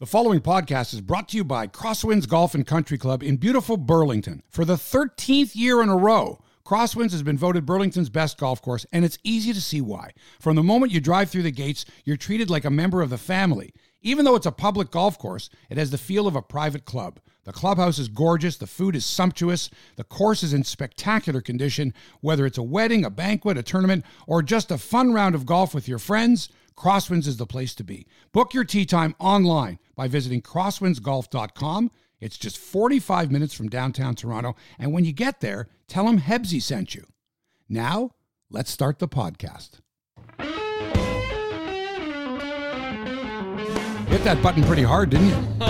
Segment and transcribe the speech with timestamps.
[0.00, 3.76] The following podcast is brought to you by Crosswinds Golf and Country Club in beautiful
[3.76, 4.42] Burlington.
[4.48, 8.86] For the 13th year in a row, Crosswinds has been voted Burlington's best golf course,
[8.94, 10.12] and it's easy to see why.
[10.40, 13.18] From the moment you drive through the gates, you're treated like a member of the
[13.18, 13.74] family.
[14.00, 17.20] Even though it's a public golf course, it has the feel of a private club.
[17.44, 21.92] The clubhouse is gorgeous, the food is sumptuous, the course is in spectacular condition.
[22.22, 25.74] Whether it's a wedding, a banquet, a tournament, or just a fun round of golf
[25.74, 26.48] with your friends,
[26.80, 28.06] Crosswinds is the place to be.
[28.32, 31.90] Book your tee time online by visiting crosswindsgolf.com.
[32.20, 36.62] It's just 45 minutes from downtown Toronto, and when you get there, tell them Hebsy
[36.62, 37.04] sent you.
[37.68, 38.12] Now,
[38.48, 39.80] let's start the podcast.
[44.08, 45.34] Hit that button pretty hard, didn't you?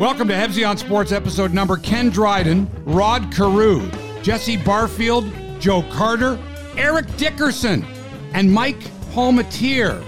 [0.00, 3.88] Welcome to Hebsy on Sports episode number Ken Dryden, Rod Carew,
[4.22, 6.36] Jesse Barfield, Joe Carter,
[6.76, 7.84] Eric Dickerson,
[8.32, 8.80] and Mike
[9.12, 10.04] Palmatier.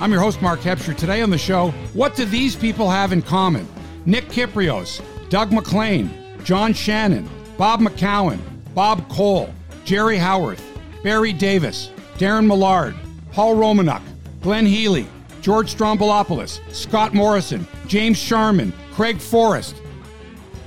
[0.00, 0.96] I'm your host, Mark Hebscher.
[0.96, 3.66] Today on the show, what do these people have in common?
[4.04, 6.10] Nick Kypreos, Doug MacLean,
[6.44, 8.38] John Shannon, Bob McCown,
[8.74, 9.52] Bob Cole,
[9.84, 10.62] Jerry Howarth,
[11.02, 12.94] Barry Davis, Darren Millard,
[13.32, 14.02] Paul Romanuk,
[14.42, 15.06] Glenn Healy,
[15.40, 19.76] George Stroumboulopoulos, Scott Morrison, James Sharman, Craig Forrest.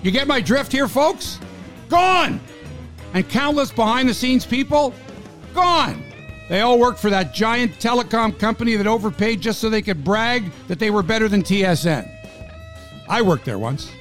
[0.02, 1.40] You get my drift here, folks?
[1.90, 2.40] Gone!
[3.14, 4.94] And countless behind the scenes people?
[5.54, 6.09] Gone!
[6.50, 10.52] They all worked for that giant telecom company that overpaid just so they could brag
[10.68, 12.10] that they were better than TSN.
[13.08, 13.92] I worked there once.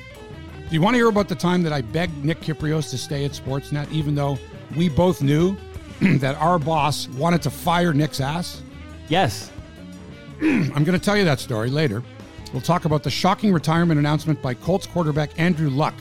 [0.69, 3.27] Do you want to hear about the time that I begged Nick Kypreos to stay
[3.27, 4.39] at Sportsnet, even though
[4.77, 5.57] we both knew
[6.01, 8.63] that our boss wanted to fire Nick's ass?
[9.09, 9.51] Yes.
[10.41, 12.03] I'm going to tell you that story later.
[12.55, 15.95] We'll talk about the shocking retirement announcement by Colts quarterback Andrew Luck.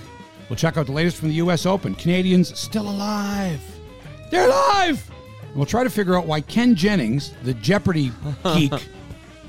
[0.49, 1.65] We'll check out the latest from the U.S.
[1.65, 1.93] Open.
[1.93, 3.61] Canadians still alive.
[4.31, 5.09] They're alive!
[5.47, 8.11] And we'll try to figure out why Ken Jennings, the Jeopardy
[8.55, 8.73] geek,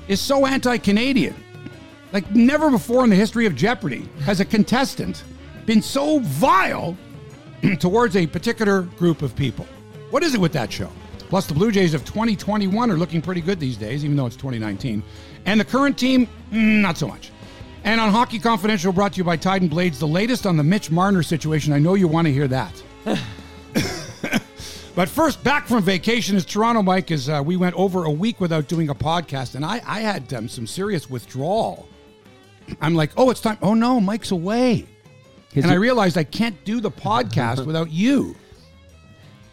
[0.07, 1.35] is so anti Canadian.
[2.11, 5.23] Like, never before in the history of Jeopardy has a contestant
[5.65, 6.97] been so vile
[7.79, 9.67] towards a particular group of people.
[10.09, 10.91] What is it with that show?
[11.29, 14.35] Plus, the Blue Jays of 2021 are looking pretty good these days, even though it's
[14.35, 15.03] 2019.
[15.45, 17.31] And the current team, mm, not so much.
[17.83, 20.89] And on Hockey Confidential, brought to you by Titan Blades, the latest on the Mitch
[20.89, 21.71] Marner situation.
[21.71, 22.83] I know you want to hear that.
[24.95, 28.39] but first, back from vacation is Toronto, Mike, as uh, we went over a week
[28.39, 31.87] without doing a podcast, and I, I had um, some serious withdrawal.
[32.81, 33.57] I'm like, oh, it's time.
[33.61, 34.85] Oh, no, Mike's away.
[35.55, 38.35] And I realized I can't do the podcast without you.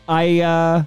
[0.08, 0.84] I uh,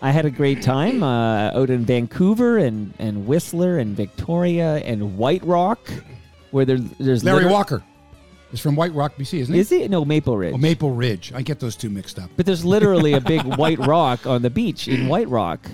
[0.00, 5.16] I had a great time uh, out in Vancouver and, and Whistler and Victoria and
[5.18, 5.80] White Rock,
[6.52, 7.82] where there, there's Larry liter- Walker
[8.52, 9.60] is from White Rock, BC, isn't he?
[9.60, 9.88] Is he?
[9.88, 10.54] No, Maple Ridge.
[10.54, 11.32] Oh, Maple Ridge.
[11.34, 12.30] I get those two mixed up.
[12.36, 15.66] but there's literally a big white rock on the beach in White Rock.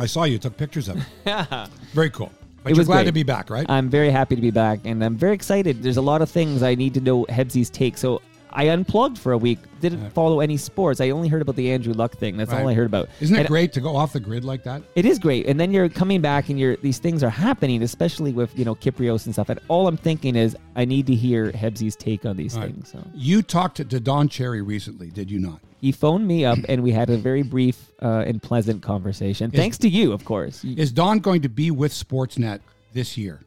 [0.00, 1.68] I saw you took pictures of it.
[1.92, 2.32] Very cool.
[2.62, 3.06] But It you're was glad great.
[3.06, 3.66] to be back, right?
[3.68, 5.82] I'm very happy to be back, and I'm very excited.
[5.82, 7.98] There's a lot of things I need to know Hebsy's take.
[7.98, 8.22] So
[8.54, 9.58] I unplugged for a week.
[9.80, 11.00] Didn't follow any sports.
[11.00, 12.36] I only heard about the Andrew Luck thing.
[12.36, 12.70] That's all Right.
[12.70, 13.08] I heard about.
[13.20, 14.82] Isn't it And great to go off the grid like that?
[14.94, 18.32] It is great, and then you're coming back, and you're these things are happening, especially
[18.32, 19.48] with you know Kypreos and stuff.
[19.48, 22.90] And all I'm thinking is, I need to hear Hebsy's take on these things.
[22.90, 25.60] So You talked to, to Don Cherry recently, did you not?
[25.80, 29.50] he phoned me up, and we had a very brief uh, and pleasant conversation.
[29.50, 30.62] Thanks to you, of course.
[30.62, 32.60] Y- Is Don going to be with Sportsnet
[32.92, 33.40] this year?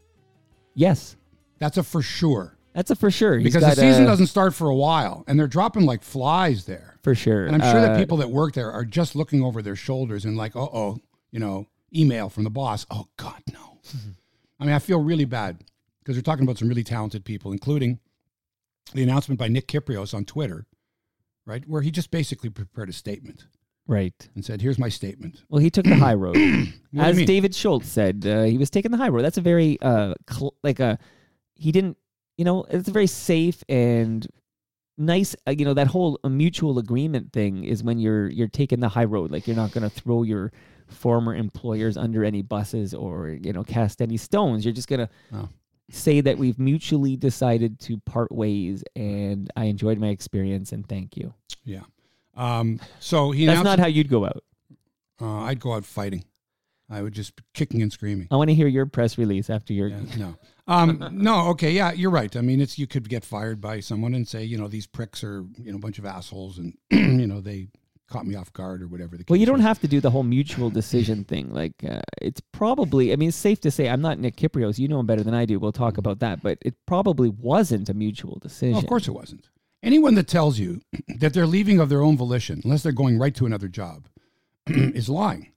[0.74, 1.16] yes,
[1.60, 2.55] That's a for sure.
[2.76, 3.38] That's a for sure.
[3.38, 6.66] He's Because the season uh, doesn't start for a while, and they're dropping like flies
[6.66, 7.00] there.
[7.02, 7.46] for sure.
[7.46, 10.26] And I'm sure that Uh, people that work there are just looking over their shoulders
[10.26, 11.00] and like, uh oh,
[11.32, 12.86] you know, email from the boss.
[12.92, 13.80] Oh God, no.
[14.60, 15.64] I mean, I feel really bad
[16.00, 18.00] because they're talking about some really talented people, including
[18.94, 20.66] the announcement by Nick Kypreos on Twitter,
[21.46, 23.46] right, where he just basically prepared a statement
[23.88, 24.30] right.
[24.36, 27.26] and said, "Here's my statement." Well, he took the high road, What do you as?
[27.26, 28.26] David Shoalts said.
[28.26, 29.24] Uh, he was taking the high road.
[29.24, 31.00] That's a very uh, cl- like a
[31.56, 31.98] he didn't.
[32.38, 34.28] You know, it's a very safe and
[34.98, 35.36] nice.
[35.48, 38.90] Uh, you know, that whole uh, mutual agreement thing is when you're you're taking the
[38.90, 39.32] high road.
[39.32, 40.52] Like you're not going to throw your
[40.88, 44.66] former employers under any buses or you know cast any stones.
[44.66, 45.10] You're just gonna.
[45.34, 45.50] Oh.
[45.92, 51.16] Say that we've mutually decided to part ways, and I enjoyed my experience, and thank
[51.16, 51.32] you.
[51.64, 51.84] Yeah.
[52.36, 54.44] Um, so he That's not how you'd go out.
[55.22, 56.24] uh, I'd go out fighting.
[56.90, 58.28] I would just be kicking and screaming.
[58.32, 59.90] I want to hear your press release after your.
[59.90, 60.36] Yeah, no.
[60.68, 62.36] Um, no, okay, yeah, you're right.
[62.36, 65.24] I mean, it's you could get fired by someone and say, you know, these pricks
[65.24, 67.68] are, you know, a bunch of assholes, and you know they
[68.08, 69.18] caught me off guard or whatever.
[69.18, 69.66] The case Well, you don't was.
[69.66, 71.52] have to do the whole mutual decision thing.
[71.52, 74.78] Like, uh, it's probably, I mean, it's safe to say, I'm not Nick Kypreos.
[74.78, 75.60] You know him better than I do.
[75.60, 76.44] We'll talk about that.
[76.44, 78.74] But it probably wasn't a mutual decision.
[78.74, 79.50] Well, of course, it wasn't.
[79.82, 80.82] Anyone that tells you
[81.20, 84.08] that they're leaving of their own volition, unless they're going right to another job,
[84.68, 85.52] is lying.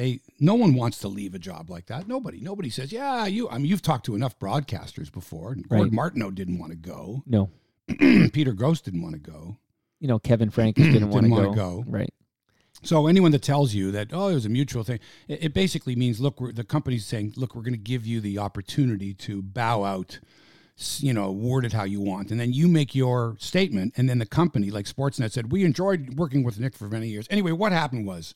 [0.00, 2.08] They no one wants to leave a job like that.
[2.08, 5.54] Nobody, nobody says, "Yeah, you." I mean, you've talked to enough broadcasters before.
[5.54, 5.92] Gord Right.
[5.92, 7.22] Martineau didn't want to go.
[7.26, 7.50] No,
[8.32, 9.58] Peter Gross didn't want to go.
[9.98, 11.52] you know Kevin Frank didn't want to go.
[11.52, 11.84] go.
[11.86, 12.12] Right.
[12.82, 15.94] So anyone that tells you that oh it was a mutual thing, it, it basically
[15.94, 19.42] means look, we're, the company's saying look, we're going to give you the opportunity to
[19.42, 20.18] bow out,
[20.98, 24.18] you know, word it how you want, and then you make your statement, and then
[24.18, 27.26] the company like Sportsnet said we enjoyed working with Nick for many years.
[27.28, 28.34] Anyway, what happened was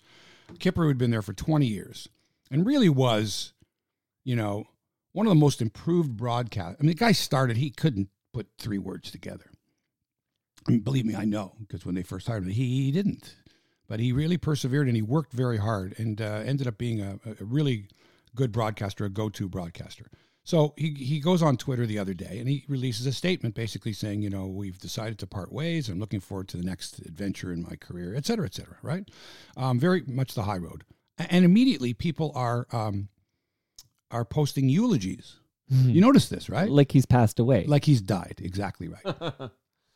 [0.58, 2.08] Kipper had been there for twenty years,
[2.50, 3.52] and really was,
[4.24, 4.66] you know,
[5.12, 6.76] one of the most improved broadcast.
[6.78, 9.50] I mean, the guy started he couldn't put three words together.
[10.66, 13.36] I mean, believe me, I know because when they first hired him, he, he didn't
[13.88, 17.18] but he really persevered and he worked very hard and uh, ended up being a,
[17.40, 17.88] a really
[18.34, 20.10] good broadcaster, a go-to broadcaster.
[20.44, 23.94] So he, he goes on Twitter the other day and he releases a statement basically
[23.94, 25.88] saying, you know, we've decided to part ways.
[25.88, 29.08] I'm looking forward to the next adventure in my career, et cetera, et cetera, right?
[29.56, 30.84] Um, very much the high road.
[31.16, 33.08] And immediately people are um,
[34.10, 35.36] are posting eulogies.
[35.68, 36.68] You notice this, right?
[36.68, 37.64] Like he's passed away.
[37.66, 38.40] Like he's died.
[38.42, 39.14] Exactly right.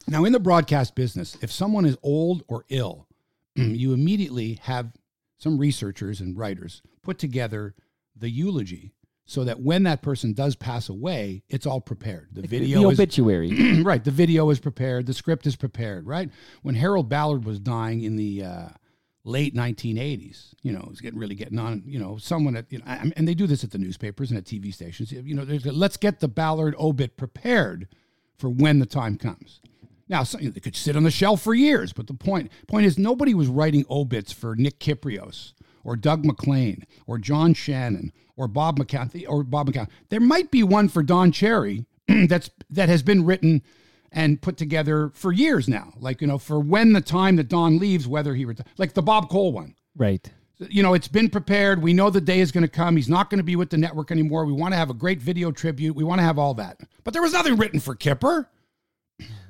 [0.08, 3.06] now, in the broadcast business, if someone is old or ill,
[3.54, 4.92] you immediately have
[5.36, 7.74] some researchers and writers put together
[8.16, 8.92] the eulogy
[9.28, 12.28] so that when that person does pass away, it's all prepared.
[12.32, 13.82] The video the is obituary.
[13.82, 14.02] right.
[14.02, 15.04] The video is prepared.
[15.04, 16.06] The script is prepared.
[16.06, 16.30] Right.
[16.62, 18.68] When Harold Ballard was dying in the uh,
[19.24, 21.82] late 1980s, you know, it was getting really getting on.
[21.84, 24.38] You know, someone at you know, I- and they do this at the newspapers and
[24.38, 25.12] at TV stations.
[25.12, 27.86] You know, there's a, let's get the Ballard obit prepared
[28.38, 29.60] for when the time comes.
[30.08, 32.96] Now, so, they could sit on the shelf for years, but the point point is
[32.96, 35.52] nobody was writing obits for Nick Kypreos
[35.84, 39.88] or Doug MacLean or John Shannon or Bob McCown or Bob McCann.
[40.08, 43.62] There might be one for Don Cherry that's that has been written
[44.10, 45.92] and put together for years now.
[45.98, 49.02] Like you know, for when the time that Don leaves, whether he reti- like the
[49.02, 49.74] Bob Cole one.
[49.96, 50.30] right.
[50.70, 51.80] You know, it's been prepared.
[51.80, 52.96] We know the day is going to come.
[52.96, 54.44] He's not going to be with the network anymore.
[54.44, 55.94] We want to have a great video tribute.
[55.94, 56.80] We want to have all that.
[57.04, 58.50] But there was nothing written for Kipper.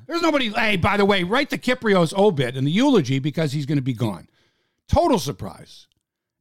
[0.07, 0.51] There's nobody.
[0.51, 3.83] Hey, by the way, write the Kypreos obit and the eulogy because he's going to
[3.83, 4.29] be gone.
[4.87, 5.87] Total surprise.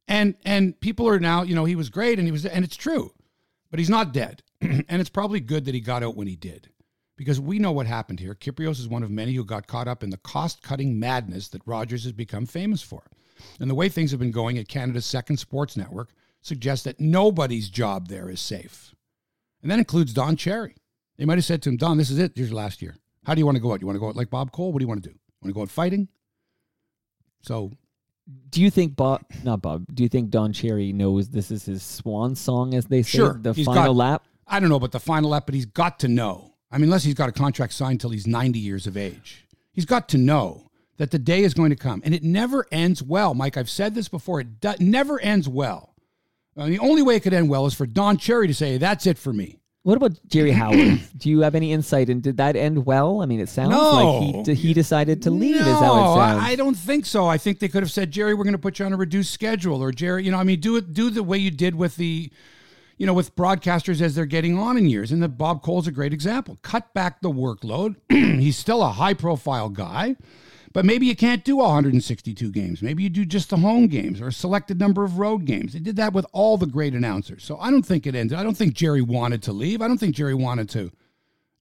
[0.08, 2.76] And and people are now, you know, he was great and he was, and it's
[2.76, 3.12] true,
[3.70, 4.42] but he's not dead.
[4.60, 6.70] and it's probably good that he got out when he did,
[7.16, 8.34] because we know what happened here.
[8.34, 12.04] Kypreos is one of many who got caught up in the cost-cutting madness that Rogers
[12.04, 13.02] has become famous for.
[13.60, 16.10] And the way things have been going at Canada's second sports network
[16.40, 18.94] suggests that nobody's job there is safe.
[19.62, 20.74] And that includes Don Cherry.
[21.18, 22.32] They might have said to him, Don, this is it.
[22.34, 22.96] Here's your last year.
[23.24, 23.80] How do you want to go out?
[23.80, 24.72] You want to go out like Bob Cole?
[24.72, 25.14] What do you want to do?
[25.42, 26.08] Want to go out fighting?
[27.42, 27.72] So
[28.50, 31.82] Do you think Bob, not Bob, do you think Don Cherry knows this is his
[31.82, 33.38] swan song, as they say, Sure.
[33.40, 34.24] the He's final got- lap?
[34.46, 36.54] I don't know about the final lap, but he's got to know.
[36.70, 39.84] I mean, unless he's got a contract signed till he's 90 years of age, he's
[39.86, 42.00] got to know that the day is going to come.
[42.04, 43.32] And it never ends well.
[43.34, 44.40] Mike, I've said this before.
[44.40, 45.94] It do- never ends well.
[46.56, 49.06] Uh, the only way it could end well is for Don Cherry to say, that's
[49.06, 49.60] it for me.
[49.84, 51.16] What about Jerry Howarth?
[51.16, 52.08] do you have any insight?
[52.10, 53.22] And did that end well?
[53.22, 54.20] I mean, it sounds No.
[54.34, 56.44] like he, he decided to leave, no, is how it I- sounds.
[56.44, 57.26] I don't think so.
[57.26, 59.32] I think they could have said, Jerry, we're going to put you on a reduced
[59.32, 61.96] schedule, or Jerry, you know, I mean, do it, do the way you did with
[61.96, 62.30] the,
[62.98, 65.12] you know, with broadcasters as they're getting on in years.
[65.12, 66.58] And the Bob Cole's a great example.
[66.62, 67.96] Cut back the workload.
[68.10, 70.16] He's still a high profile guy,
[70.72, 72.82] but maybe you can't do 162 games.
[72.82, 75.72] Maybe you do just the home games or a selected number of road games.
[75.72, 77.44] They did that with all the great announcers.
[77.44, 78.38] So I don't think it ended.
[78.38, 79.80] I don't think Jerry wanted to leave.
[79.80, 80.90] I don't think Jerry wanted to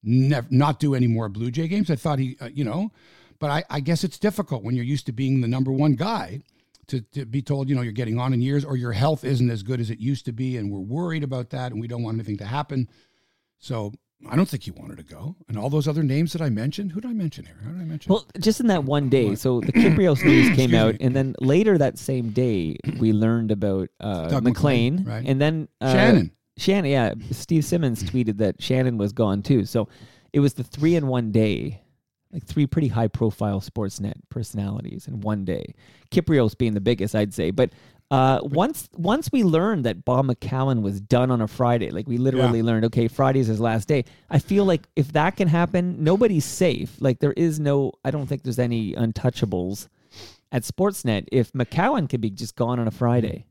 [0.03, 1.89] nev- not do any more Blue Jay games.
[1.89, 2.91] I thought he, uh, you know,
[3.39, 6.41] but I, I guess it's difficult when you're used to being the number one guy
[6.87, 9.49] to, to be told, you know, you're getting on in years or your health isn't
[9.49, 10.57] as good as it used to be.
[10.57, 12.89] And we're worried about that and we don't want anything to happen.
[13.59, 13.93] So
[14.29, 15.35] I don't think he wanted to go.
[15.47, 17.57] And all those other names that I mentioned, who did I mention here?
[17.63, 18.11] How did I mention?
[18.11, 21.05] Well, just in that one day, so the Kypreos news came out, me.
[21.05, 25.23] and then later that same day, we learned about uh, MacLean, right.
[25.25, 26.31] and then uh, Shannon.
[26.57, 29.65] Shannon, yeah, Steve Simmons tweeted that Shannon was gone too.
[29.65, 29.87] So
[30.33, 31.81] it was the three in one day,
[32.31, 35.75] like three pretty high profile Sportsnet personalities in one day.
[36.11, 37.51] Kypreos being the biggest, I'd say.
[37.51, 37.71] But
[38.09, 42.17] uh, once once we learned that Bob McCown was done on a Friday, like we
[42.17, 44.05] literally learned, okay, Friday's his last day.
[44.29, 46.95] I feel like if that can happen, nobody's safe.
[47.01, 49.89] Like there is no, I don't think there's any untouchables
[50.53, 53.45] at Sportsnet if McCown could be just gone on a Friday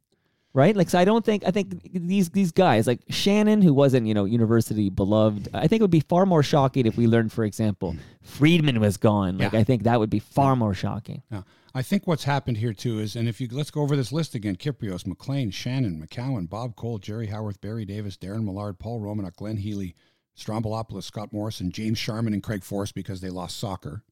[0.57, 0.75] right?
[0.75, 4.15] Like, so I don't think I think these these guys like Shannon, who wasn't you
[4.15, 5.49] know university beloved.
[5.53, 8.97] I think it would be far more shocking if we learned, for example, Friedman was
[8.97, 9.39] gone.
[9.39, 9.61] Like, Yeah.
[9.61, 11.23] I think that would be far more shocking.
[11.31, 11.43] Yeah.
[11.77, 14.35] I think what's happened here too is, and if you let's go over this list
[14.35, 19.37] again: Kypreos, MacLean, Shannon, McCown, Bob Cole, Jerry Howarth, Barry Davis, Darren Millard, Paul Romanuk,
[19.37, 19.95] Glenn Healy,
[20.39, 24.03] Stroumboulopoulos, Scott Morrison, James Sharman, and Craig Forrest because they lost soccer.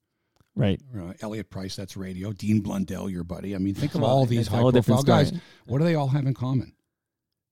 [0.55, 0.79] Right.
[0.95, 2.33] Uh, Elliot Price, that's radio.
[2.33, 3.55] Dean Blundell, your buddy.
[3.55, 5.33] I mean, think of Well, all these high-profile guys.
[5.67, 6.75] What do they all have in common?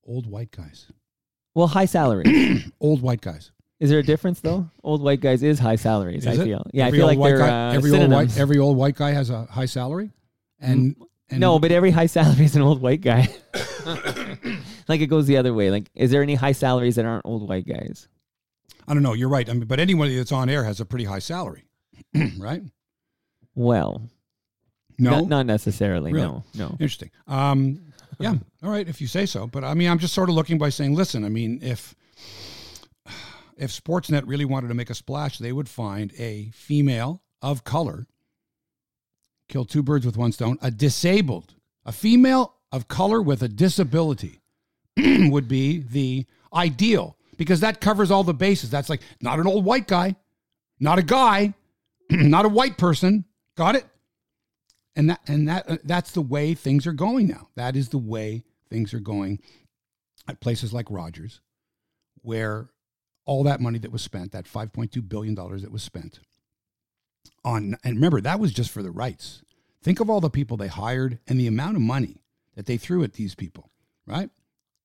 [0.04, 0.92] Old white guys.
[1.54, 2.71] Well, high salaries.
[2.81, 3.50] Old white guys.
[3.82, 4.70] Is there a difference though?
[4.84, 6.24] Old white guys is high salaries.
[6.24, 6.44] Is I it?
[6.44, 6.64] feel.
[6.72, 9.10] Yeah, every I feel like they're guy, uh, every old white every old white guy
[9.10, 10.12] has a high salary.
[10.60, 10.94] And,
[11.28, 13.28] and no, but every high salary is an old white guy.
[14.88, 15.72] like it goes the other way.
[15.72, 18.06] Like, is there any high salaries that aren't old white guys?
[18.86, 19.14] I don't know.
[19.14, 19.50] You're right.
[19.50, 21.64] I mean, but anybody that's on air has a pretty high salary,
[22.38, 22.62] right?
[23.56, 24.00] Well,
[24.96, 26.12] No, not, not necessarily.
[26.12, 26.24] Really?
[26.24, 26.68] No, no.
[26.78, 27.10] Interesting.
[27.26, 27.80] Um,
[28.20, 28.34] yeah.
[28.62, 29.48] All right, if you say so.
[29.48, 31.24] But I mean, I'm just sort of looking by saying, listen.
[31.24, 31.96] I mean, if
[33.56, 38.06] if Sportsnet really wanted to make a splash, they would find a female of color,
[39.49, 40.59] kill two birds with one stone.
[40.62, 41.54] A disabled,
[41.85, 44.42] a female of color with a disability,
[44.97, 48.71] would be the ideal because that covers all the bases.
[48.71, 50.16] That's like not an old white guy,
[50.78, 51.54] not a guy,
[52.11, 53.25] not a white person.
[53.56, 53.87] Got it?
[54.97, 57.49] and that and that uh, that's the way things are going now.
[57.56, 59.40] That is the way things are going
[60.28, 61.40] at places like Rogers,
[62.23, 62.68] where
[63.24, 66.20] all that money that was spent, that five point two billion dollars that was spent
[67.44, 69.42] on, and remember that was just for the rights.
[69.82, 72.22] Think of all the people they hired and the amount of money
[72.54, 73.70] that they threw at these people,
[74.06, 74.30] right?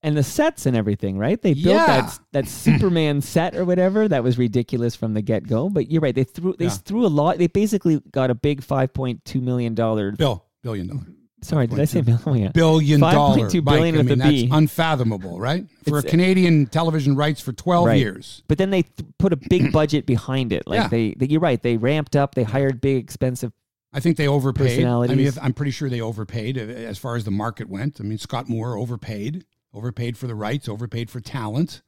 [0.03, 1.41] And the sets and everything, right?
[1.41, 1.85] They built Yeah.
[2.01, 5.69] that that Superman set or whatever that was ridiculous from the get go.
[5.69, 6.71] But you're right; they threw they Yeah.
[6.71, 7.37] threw a lot.
[7.37, 10.11] They basically got a big five point two million dollar.
[10.11, 11.07] Bill, billion dollar,
[11.47, 12.43] Sorry, did I say million?
[12.45, 12.51] Yeah.
[12.51, 14.49] billion dollar, 5.2 Mike, billion I with mean, a that's B.
[14.51, 15.65] unfathomable, right?
[15.87, 17.99] For It's- Canadian television rights for twelve Right.
[17.99, 18.43] years.
[18.47, 20.67] But then they th- put a big budget behind it.
[20.67, 20.87] Like Yeah.
[20.89, 21.61] they, they, you're right.
[21.61, 22.35] They ramped up.
[22.35, 23.53] They hired big, expensive.
[23.93, 24.65] I think they overpaid.
[24.65, 25.37] I mean, Personalities.
[25.37, 27.99] if- I'm pretty sure they overpaid uh, as far as the market went.
[27.99, 31.81] I mean, Scott Moore overpaid, overpaid for the rights, overpaid for talent.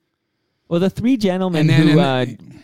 [0.69, 2.59] Well, the three gentlemen And then- who and- uh,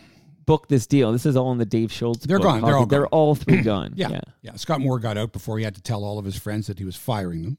[0.46, 1.12] booked this deal.
[1.12, 2.20] This is all in the Dave Shoalts.
[2.20, 2.62] They're book, gone.
[2.62, 3.08] They're all They're gone.
[3.10, 3.92] all three gone.
[3.96, 4.20] Yeah, yeah.
[4.42, 6.78] yeah, Scott Moore got out before he had to tell all of his friends that
[6.78, 7.58] he was firing them.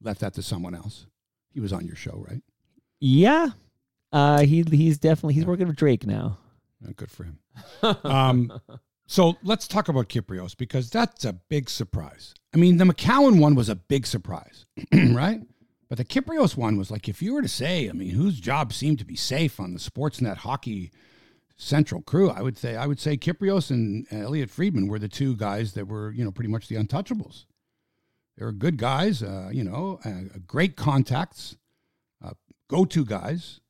[0.00, 1.06] Left that to someone else.
[1.52, 2.42] He was on your show, right?
[3.00, 3.50] Yeah.
[4.12, 6.38] Uh, he he's definitely he's working with Drake now.
[6.96, 7.38] Good for him.
[8.04, 8.60] um,
[9.06, 12.34] so let's talk about Kypreos because that's a big surprise.
[12.54, 15.40] I mean, the McCown one was a big surprise, right?
[15.88, 18.72] But the Kypreos one was like, if you were to say, I mean, whose job
[18.72, 20.90] seemed to be safe on the Sportsnet hockey
[21.56, 25.36] central crew, I would say, I would say Kypreos and Elliotte Friedman were the two
[25.36, 27.44] guys that were, you know, pretty much the untouchables.
[28.36, 31.56] They were good guys, uh, you know, uh, great contacts,
[32.24, 32.30] uh,
[32.68, 33.60] go-to guys,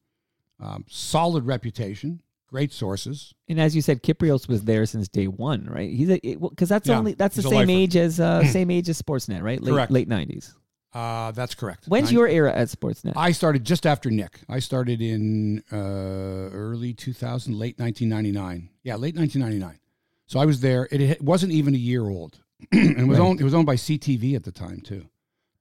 [0.60, 3.34] um, solid reputation, great sources.
[3.48, 5.90] And as you said, Kypreos was there since day one, right?
[5.90, 7.70] He's a because that's Yeah, only that's the same lifer.
[7.72, 9.60] age as uh, same age as Sportsnet, right?
[9.60, 9.90] Late Correct.
[9.92, 10.54] late nineties.
[10.94, 11.86] Uh, that's correct.
[11.86, 13.14] When's Nine- your era at Sportsnet?
[13.16, 14.40] I started just after Nick.
[14.48, 18.68] I started in uh, early 2000, late 1999.
[18.82, 19.78] Yeah, late 1999.
[20.26, 20.88] So I was there.
[20.90, 22.40] It, it wasn't even a year old,
[22.72, 23.24] and it was Right.
[23.26, 23.40] owned.
[23.40, 25.06] It was owned by CTV at the time too,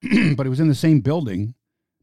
[0.35, 1.53] but it was in the same building,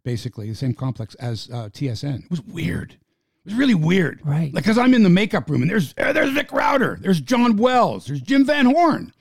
[0.04, 2.24] basically the same complex as uh, TSN.
[2.24, 2.92] It was weird.
[2.92, 4.20] It was really weird.
[4.24, 4.52] Right.
[4.52, 7.56] Like, cause I'm in the makeup room and there's uh, there's Vic Rauter, there's John
[7.56, 9.12] Wells, there's Jim Van Horne.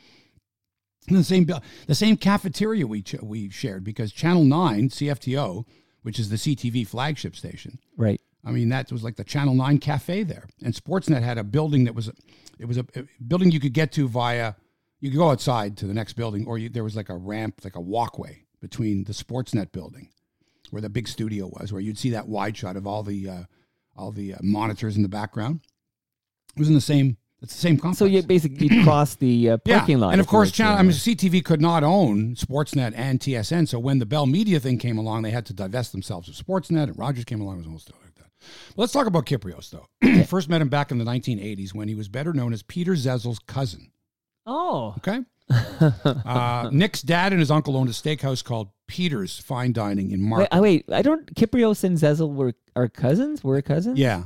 [1.07, 5.65] The same the same cafeteria we ch- we shared because Channel Nine CFTO,
[6.03, 7.79] which is the CTV flagship station.
[7.95, 8.21] right.
[8.45, 11.83] I mean, that was like the Channel Nine cafe there, and Sportsnet had a building
[11.83, 12.09] that was,
[12.59, 14.53] it was a, a building you could get to via,
[15.01, 17.61] you could go outside to the next building, or you, there was like a ramp,
[17.65, 20.09] like a walkway between the Sportsnet building,
[20.69, 23.43] where the big studio was, where you'd see that wide shot of all the, uh,
[23.97, 25.59] all the uh, monitors in the background.
[26.55, 27.99] It was in the same, it's the same complex.
[27.99, 30.79] So you basically you cross the uh, parking lot, And of course, were channel, I
[30.79, 33.67] uh, mean, CTV could not own Sportsnet and TSN.
[33.67, 36.83] So when the Bell Media thing came along, they had to divest themselves of Sportsnet,
[36.83, 37.55] and Rogers came along.
[37.55, 38.31] It was a whole like that.
[38.75, 40.23] But let's talk about Kypreos, though.
[40.23, 43.39] First met him back in the 1980s when he was better known as Peter Zezel's
[43.39, 43.91] cousin.
[44.45, 45.19] oh, Okay.
[45.79, 50.47] uh, Nick's dad and his uncle owned a steakhouse called Peter's Fine Dining in wait,
[50.51, 51.33] I, wait, I don't.
[51.35, 53.45] Kypreos and Zezel were are cousins.
[53.45, 53.97] Were cousins?
[53.97, 54.23] Yeah.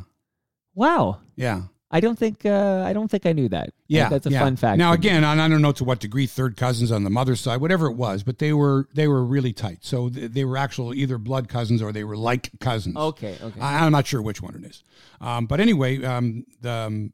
[0.74, 1.20] Wow.
[1.36, 1.64] Yeah.
[1.94, 3.74] I don't think uh, I don't think I knew that.
[3.88, 4.40] Yeah, that's a yeah.
[4.40, 4.78] fun fact.
[4.78, 7.60] Now again, and I don't know to what degree third cousins on the mother's side,
[7.60, 9.80] whatever it was, but they were they were really tight.
[9.82, 12.96] So th- they were actual either blood cousins or they were like cousins.
[12.96, 13.60] Okay, okay.
[13.60, 14.84] I, I'm not sure which one it is.
[15.20, 17.14] Um, but anyway, um, the um,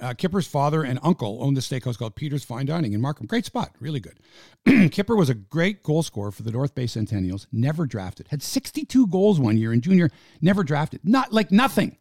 [0.00, 3.26] uh, Kipper's father and uncle owned the steakhouse called Peter's Fine Dining in Markham.
[3.26, 4.18] Great spot, really good.
[4.90, 7.46] Kipper was a great goal scorer for the North Bay Centennials.
[7.52, 8.28] Never drafted.
[8.28, 10.10] Had 62 goals one year in junior.
[10.40, 11.00] Never drafted.
[11.04, 11.98] Not like nothing.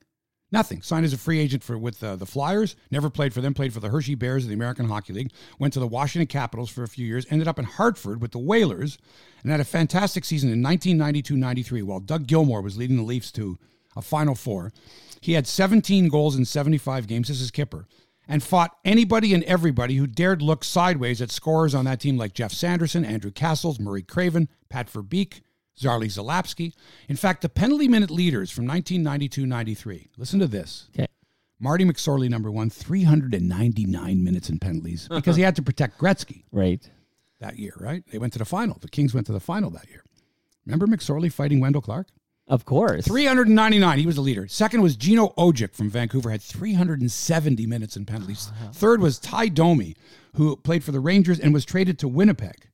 [0.51, 0.81] Nothing.
[0.81, 2.75] Signed as a free agent for with uh, the Flyers.
[2.89, 3.53] Never played for them.
[3.53, 5.31] Played for the Hershey Bears of the American Hockey League.
[5.59, 7.27] Went to the Washington Capitals for a few years.
[7.29, 8.97] Ended up in Hartford with the Whalers,
[9.43, 13.59] and had a fantastic season in 1992-93 while Doug Gilmour was leading the Leafs to
[13.95, 14.71] a Final Four.
[15.21, 17.27] He had 17 goals in 75 games.
[17.27, 17.85] This is Kipper.
[18.27, 22.33] and fought anybody and everybody who dared look sideways at scorers on that team like
[22.33, 25.41] Geoff Sanderson, Andrew Cassels, Murray Craven, Pat Verbeek,
[25.79, 26.73] Zarley Zalapski.
[27.07, 30.09] In fact, the penalty minute leaders from 1992-93.
[30.17, 30.87] Listen to this.
[30.95, 31.07] Okay.
[31.59, 36.87] Marty McSorley, number one, 399 minutes in penalties because he had to protect Gretzky Right.
[37.39, 38.03] that year, right?
[38.11, 38.77] They went to the final.
[38.79, 40.03] The Kings went to the final that year.
[40.65, 42.07] Remember McSorley fighting Wendel Clark?
[42.47, 43.05] Of course.
[43.05, 43.99] 399.
[43.99, 44.47] He was the leader.
[44.47, 48.49] Second was Gino Odjick from Vancouver, had 370 minutes in penalties.
[48.51, 48.71] Uh-huh.
[48.71, 49.95] Third was Ty Domi,
[50.35, 52.69] who played for the Rangers and was traded to Winnipeg,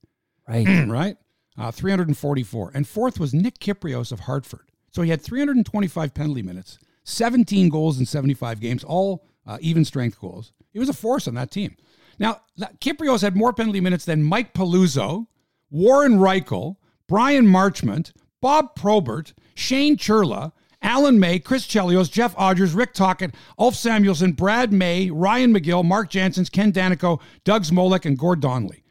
[0.48, 0.66] Right.
[0.88, 1.18] right?
[1.58, 2.72] Uh, 344.
[2.74, 4.70] And fourth was Nick Kypreos of Hartford.
[4.92, 10.20] So he had 325 penalty minutes, 17 goals in 75 games, all uh, even strength
[10.20, 10.54] goals.
[10.74, 11.76] He was a force on that team.
[12.20, 12.42] Now,
[12.80, 15.28] Kypreos had more penalty minutes than Mike Peluso,
[15.70, 22.94] Warren Rychel, Bryan Marchment, Bob Probert, Shane Churla, Alan May, Chris Chelios, Jeff Odgers, Rick
[22.94, 28.40] Tocchet, Ulf Samuelsson, Brad May, Ryan McGill, Mark Janssens, Ken Daneyko, Doug Zmolek, and Gord
[28.40, 28.85] Donnelly.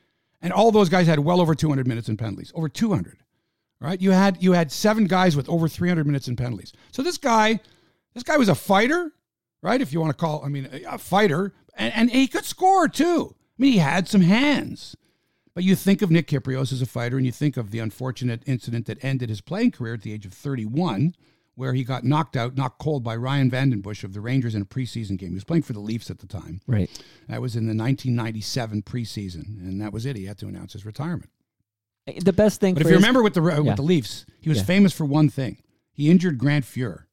[0.44, 3.16] And all those guys had well over 200 minutes in penalties, over 200.
[3.80, 4.00] Right?
[4.00, 6.72] You had you had seven guys with over 300 minutes in penalties.
[6.92, 7.60] So this guy,
[8.12, 9.10] this guy was a fighter,
[9.62, 9.80] right?
[9.80, 12.88] If you want to call, I mean, a, a fighter, and, and he could score
[12.88, 13.34] too.
[13.34, 14.96] I mean, he had some hands.
[15.54, 18.42] But you think of Nick Kypreos as a fighter, and you think of the unfortunate
[18.44, 21.14] incident that ended his playing career at the age of 31,
[21.56, 24.64] where he got knocked out, knocked cold by Ryan VandenBussche of the Rangers in a
[24.64, 25.28] preseason game.
[25.30, 26.60] He was playing for the Leafs at the time.
[26.66, 26.90] Right.
[27.28, 30.16] That was in the 1997 preseason, and that was it.
[30.16, 31.30] He had to announce his retirement.
[32.22, 33.74] The best thing But if you his- remember with the with Yeah.
[33.76, 34.64] the Leafs, he was Yeah.
[34.64, 35.58] famous for one thing.
[35.92, 37.04] He injured Grant Fuhr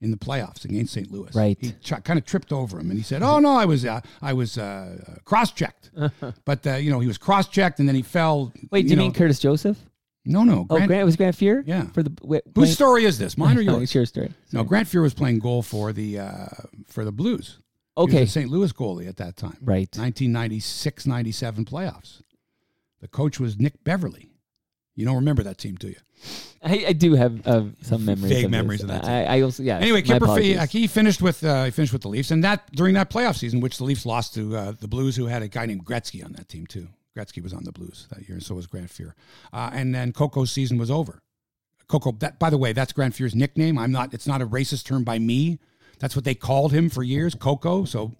[0.00, 1.10] in the playoffs against St.
[1.10, 1.34] Louis.
[1.34, 1.56] Right.
[1.60, 4.00] He ch- kind of tripped over him, and he said, "Oh no, I was uh,
[4.22, 5.90] I was uh, cross checked."
[6.44, 8.52] but uh, you know, he was cross checked, and then he fell.
[8.70, 9.76] Wait, do you know, mean Curtis Joseph?
[10.28, 10.66] No, no.
[10.68, 11.62] Oh, Grant, it was Grant Fuhr?
[11.66, 11.86] Yeah.
[11.88, 13.36] For the wait, Whose playing- story is this?
[13.38, 13.90] Mine or Oh, yours?
[13.90, 14.30] Sure, story.
[14.52, 16.46] No, Grant Fuhr was playing goal for the uh,
[16.86, 17.58] for the Blues.
[17.96, 18.20] He Okay.
[18.20, 18.48] was a St.
[18.50, 19.56] Louis goalie at that time.
[19.60, 19.90] Right.
[19.90, 22.22] 1996-97 playoffs.
[23.00, 24.30] The coach was Nick Beverley.
[24.94, 25.96] You don't remember that team, do you?
[26.62, 28.32] I, I do have uh, some memories.
[28.32, 29.78] Vague of memories of that I, I also yeah.
[29.78, 30.56] Anyway, Kipper apologies.
[30.58, 33.36] fi- he finished with uh, he finished with the Leafs, and that during that playoff
[33.36, 36.24] season, which the Leafs lost to uh, the Blues, who had a guy named Gretzky
[36.24, 36.88] on that team too.
[37.18, 39.12] Gretzky was on the Blues that year, and so was Grant Fuhr.
[39.52, 41.20] Uh, and then Coco's season was over.
[41.88, 43.78] Coco, that by the way, that's Grant Fuhr's nickname.
[43.78, 44.14] I'm not.
[44.14, 45.58] It's not a racist term by me.
[45.98, 47.84] That's what they called him for years, Coco.
[47.84, 48.14] So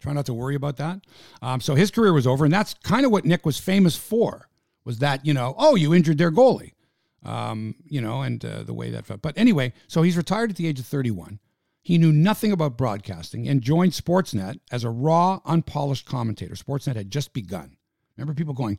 [0.00, 1.00] try not to worry about that.
[1.42, 4.48] Um, so his career was over, and that's kind of what Nick was famous for.
[4.84, 5.54] Was that you know?
[5.58, 6.72] Oh, you injured their goalie
[7.24, 9.22] um, you know, and uh, the way that felt.
[9.22, 11.38] But anyway, so he's retired at the age of 31.
[11.82, 16.54] He knew nothing about broadcasting and joined Sportsnet as a raw, unpolished commentator.
[16.54, 17.76] Sportsnet had just begun.
[18.18, 18.78] Remember people going,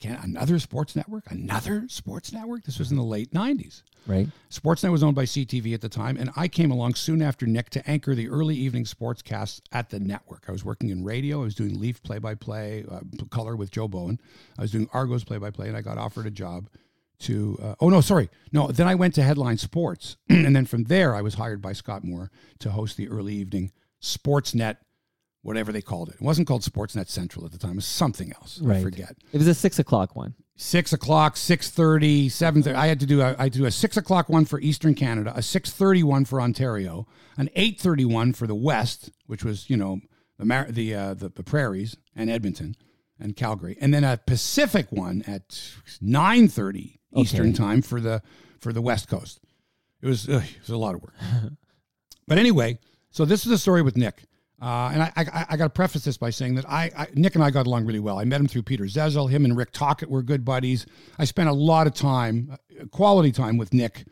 [0.00, 1.30] "Can another sports network?
[1.30, 3.82] Another sports network?" This was in the late 90s.
[4.06, 4.28] right.
[4.50, 7.70] Sportsnet was owned by CTV at the time, and I came along soon after Nick
[7.70, 10.44] to anchor the early evening sportscasts at the network.
[10.48, 11.40] I was working in radio.
[11.40, 14.18] I was doing Leaf play-by-play, uh, color with Joe Bowen.
[14.58, 16.68] I was doing Argos play-by-play, and I got offered a job
[17.20, 17.56] to.
[17.62, 18.66] Uh, oh no, sorry, no.
[18.66, 22.02] Then I went to Headline Sports, and then from there I was hired by Scott
[22.02, 23.70] Moore to host the early evening
[24.02, 24.78] Sportsnet,
[25.42, 26.14] whatever they called it.
[26.16, 27.72] It wasn't called Sportsnet Central at the time.
[27.72, 28.60] It was something else.
[28.66, 30.34] I forget It was a six o'clock one.
[30.56, 32.76] six o'clock, six thirty, seven thirty.
[32.76, 34.94] I had to do a, I had to do a six o'clock one for Eastern
[34.94, 39.44] Canada, a six thirty one for Ontario, an eight thirty one for the West, which
[39.44, 40.00] was you know
[40.38, 42.74] the Mar- the, uh, the the prairies and Edmonton
[43.20, 45.60] and Calgary, and then a Pacific one at
[46.00, 47.56] nine thirty Eastern Okay.
[47.56, 48.22] time for the
[48.60, 49.40] for the West Coast.
[50.00, 51.14] It was ugh, it was a lot of work.
[52.28, 52.78] But anyway,
[53.10, 54.22] so this is the story with Nick.
[54.62, 57.34] Uh, and I, I, I got to preface this by saying that I, I, Nick
[57.34, 58.20] and I got along really well.
[58.20, 59.28] I met him through Peter Zezel.
[59.28, 60.86] Him and Rick Tocchet were good buddies.
[61.18, 64.04] I spent a lot of time, uh, quality time with Nick,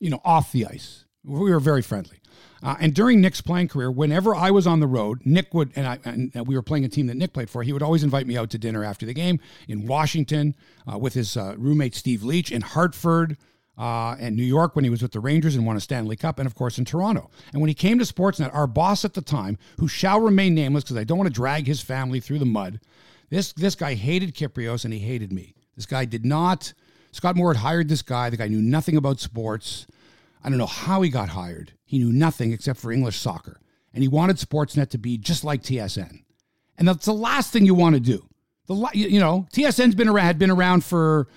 [0.00, 1.04] you know, off the ice.
[1.24, 2.20] We were very friendly.
[2.62, 5.86] Uh, and during Nick's playing career, whenever I was on the road, Nick would, and,
[5.86, 8.26] I, and we were playing a team that Nick played for, he would always invite
[8.26, 10.54] me out to dinner after the game in Washington
[10.90, 13.36] uh, with his uh, roommate Steve Leach, in Hartford,
[13.78, 16.38] uh, and New York when he was with the Rangers and won a Stanley Cup,
[16.38, 17.30] and of course in Toronto.
[17.52, 20.84] And when he came to Sportsnet, our boss at the time, who shall remain nameless
[20.84, 22.80] because I don't want to drag his family through the mud,
[23.30, 25.54] this this guy hated Kypreos and he hated me.
[25.76, 26.72] This guy did not.
[27.12, 28.30] Scott Moore had hired this guy.
[28.30, 29.86] The guy knew nothing about sports.
[30.42, 31.72] I don't know how he got hired.
[31.84, 33.60] He knew nothing except for English soccer,
[33.94, 36.22] and he wanted Sportsnet to be just like TSN.
[36.76, 38.28] And that's the last thing you want to do.
[38.66, 41.28] The you you know TSN's been around had been around for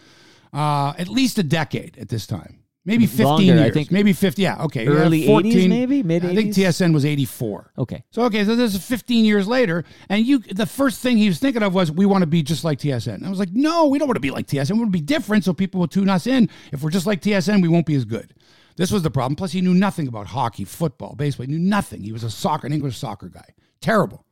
[0.53, 2.57] uh, at least a decade at this time.
[2.83, 3.61] Maybe 15 Longer, years.
[3.61, 3.91] I think.
[3.91, 4.41] maybe 50.
[4.41, 4.85] Yeah, okay.
[4.85, 6.01] yeah, Early 80s maybe?
[6.01, 6.31] Mid 80s?
[6.31, 6.87] I think Mid-80s?
[6.87, 7.73] TSN was 84.
[7.77, 8.03] Okay.
[8.09, 11.37] So okay, so this is 15 years later, and you the first thing he was
[11.37, 13.13] thinking of was we want to be just like TSN.
[13.15, 14.71] And I was like, no, we don't want to be like TSN.
[14.71, 16.49] We want to be different, so people will tune us in.
[16.71, 18.33] If we're just like TSN, we won't be as good.
[18.77, 19.35] This was the problem.
[19.35, 21.45] Plus, he knew nothing about hockey, football, baseball.
[21.45, 22.01] He knew nothing.
[22.01, 23.53] He was a soccer, an English soccer guy.
[23.79, 24.25] Terrible.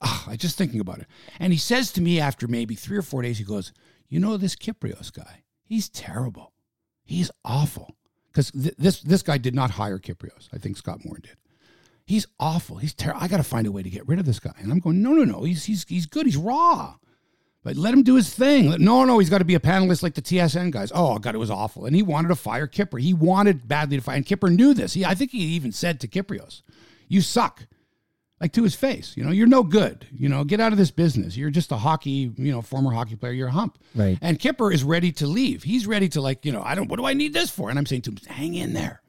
[0.00, 1.06] Ah, I just thinking about it.
[1.38, 3.72] And he says to me after maybe three or four days, he goes,
[4.08, 5.42] "You know this Kypreos guy?
[5.70, 6.52] He's terrible.
[7.04, 7.96] He's awful."
[8.30, 10.48] Because th- this this guy did not hire Kypreos.
[10.52, 11.36] I think Scott Moore did.
[12.04, 12.76] He's awful.
[12.76, 13.22] He's terrible.
[13.22, 14.52] I got to find a way to get rid of this guy.
[14.58, 15.44] And I'm going, no, no, no.
[15.44, 16.26] He's he's he's good.
[16.26, 16.96] He's raw.
[17.62, 18.74] But let him do his thing.
[18.82, 20.90] No, no, he's got to be a panelist like the TSN guys.
[20.94, 21.84] Oh, God, it was awful.
[21.84, 22.96] And he wanted to fire Kipper.
[22.96, 24.16] He wanted badly to fire.
[24.16, 24.94] And Kipper knew this.
[24.94, 26.62] He, I think he even said to Kypreos,
[27.06, 27.66] you suck.
[28.40, 30.06] Like to his face, you know, you're no good.
[30.12, 31.36] You know, get out of this business.
[31.36, 33.32] You're just a hockey, you know, former hockey player.
[33.32, 33.78] You're a hump.
[33.94, 34.16] Right.
[34.22, 35.62] And Kipper is ready to leave.
[35.62, 36.88] He's ready to like, you know, I don't.
[36.88, 37.68] What do I need this for?
[37.68, 39.02] And I'm saying to him, hang in there,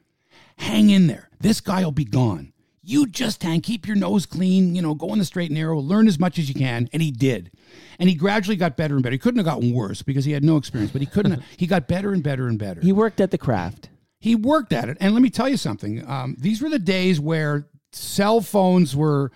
[0.58, 1.30] hang in there.
[1.40, 2.52] This guy will be gone.
[2.84, 5.80] You just hang, keep your nose clean, you know, go on the straight and narrow,
[5.80, 6.90] learn as much as you can.
[6.92, 7.52] And he did.
[8.00, 9.14] And he gradually got better and better.
[9.14, 11.88] He couldn't have gotten worse because he had no experience, but he couldn't, he got
[11.88, 12.82] better and better and better.
[12.82, 13.90] He worked at the craft.
[14.20, 14.98] He worked at it.
[15.00, 16.08] And let me tell you something.
[16.10, 19.32] Um, these were the days where cell phones were,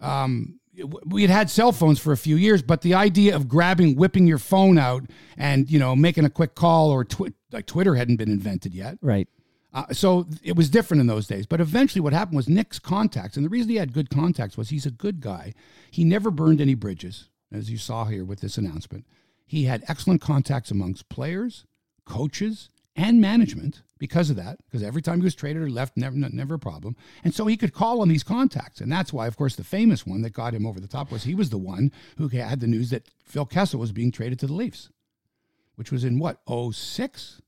[0.00, 0.60] um,
[1.04, 4.26] we had had cell phones for a few years, but the idea of grabbing, whipping
[4.26, 5.04] your phone out
[5.36, 8.98] and, you know, making a quick call or twi- like Twitter hadn't been invented yet.
[9.02, 9.28] Right.
[9.72, 11.46] Uh, so it was different in those days.
[11.46, 14.70] But eventually, what happened was Nick's contacts, and the reason he had good contacts was
[14.70, 15.52] he's a good guy.
[15.90, 19.04] He never burned any bridges, as you saw here with this announcement.
[19.46, 21.64] He had excellent contacts amongst players,
[22.04, 24.58] coaches, and management because of that.
[24.64, 26.96] Because every time he was traded or left, never never a problem.
[27.24, 30.06] And so he could call on these contacts, and that's why, of course, the famous
[30.06, 32.66] one that got him over the top was he was the one who had the
[32.66, 34.90] news that Phil Kessel was being traded to the Leafs,
[35.76, 36.40] which was in what
[36.72, 37.40] 06?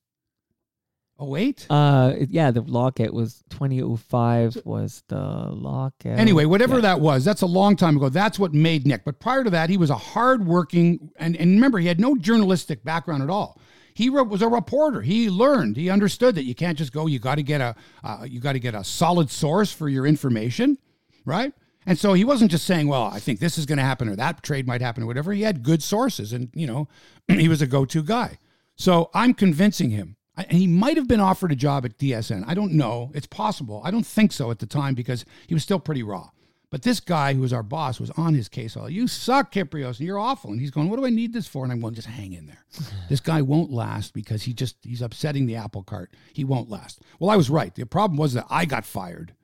[1.23, 1.67] 08?
[1.69, 6.19] Uh, yeah, the lockout was 2005 was the lockout.
[6.19, 6.81] Anyway, whatever Yeah.
[6.83, 8.09] that was, that's a long time ago.
[8.09, 9.05] That's what made Nick.
[9.05, 12.83] But prior to that, he was a hardworking, and, and remember, he had no journalistic
[12.85, 13.61] background at all.
[14.01, 15.03] He was a reporter.
[15.03, 15.77] He learned.
[15.77, 17.07] He understood that you can't just go.
[17.07, 20.07] You got to get a, uh, you got to get a solid source for your
[20.07, 20.79] information,
[21.27, 21.53] right?
[21.85, 24.17] And so he wasn't just saying, "Well, I think this is going to happen or
[24.17, 26.89] that trade might happen or whatever." He had good sources, and you know,
[27.29, 28.39] he was a go-to guy.
[28.75, 30.17] So I'm convincing him.
[30.35, 32.45] And he might have been offered a job at TSN.
[32.47, 33.11] I don't know.
[33.13, 33.83] It's possible.
[33.85, 36.31] I don't think so at the time because he was still pretty raw.
[36.71, 38.77] But this guy who was our boss was on his case.
[38.77, 40.53] All you suck, Kypreos, and you're awful.
[40.53, 42.47] And he's going, "What do I need this for?" And I'm going, "Just hang in
[42.47, 42.65] there.
[43.09, 46.15] this guy won't last because he just he's upsetting the apple cart.
[46.33, 47.75] He won't last." Well, I was right.
[47.75, 49.35] The problem was that I got fired,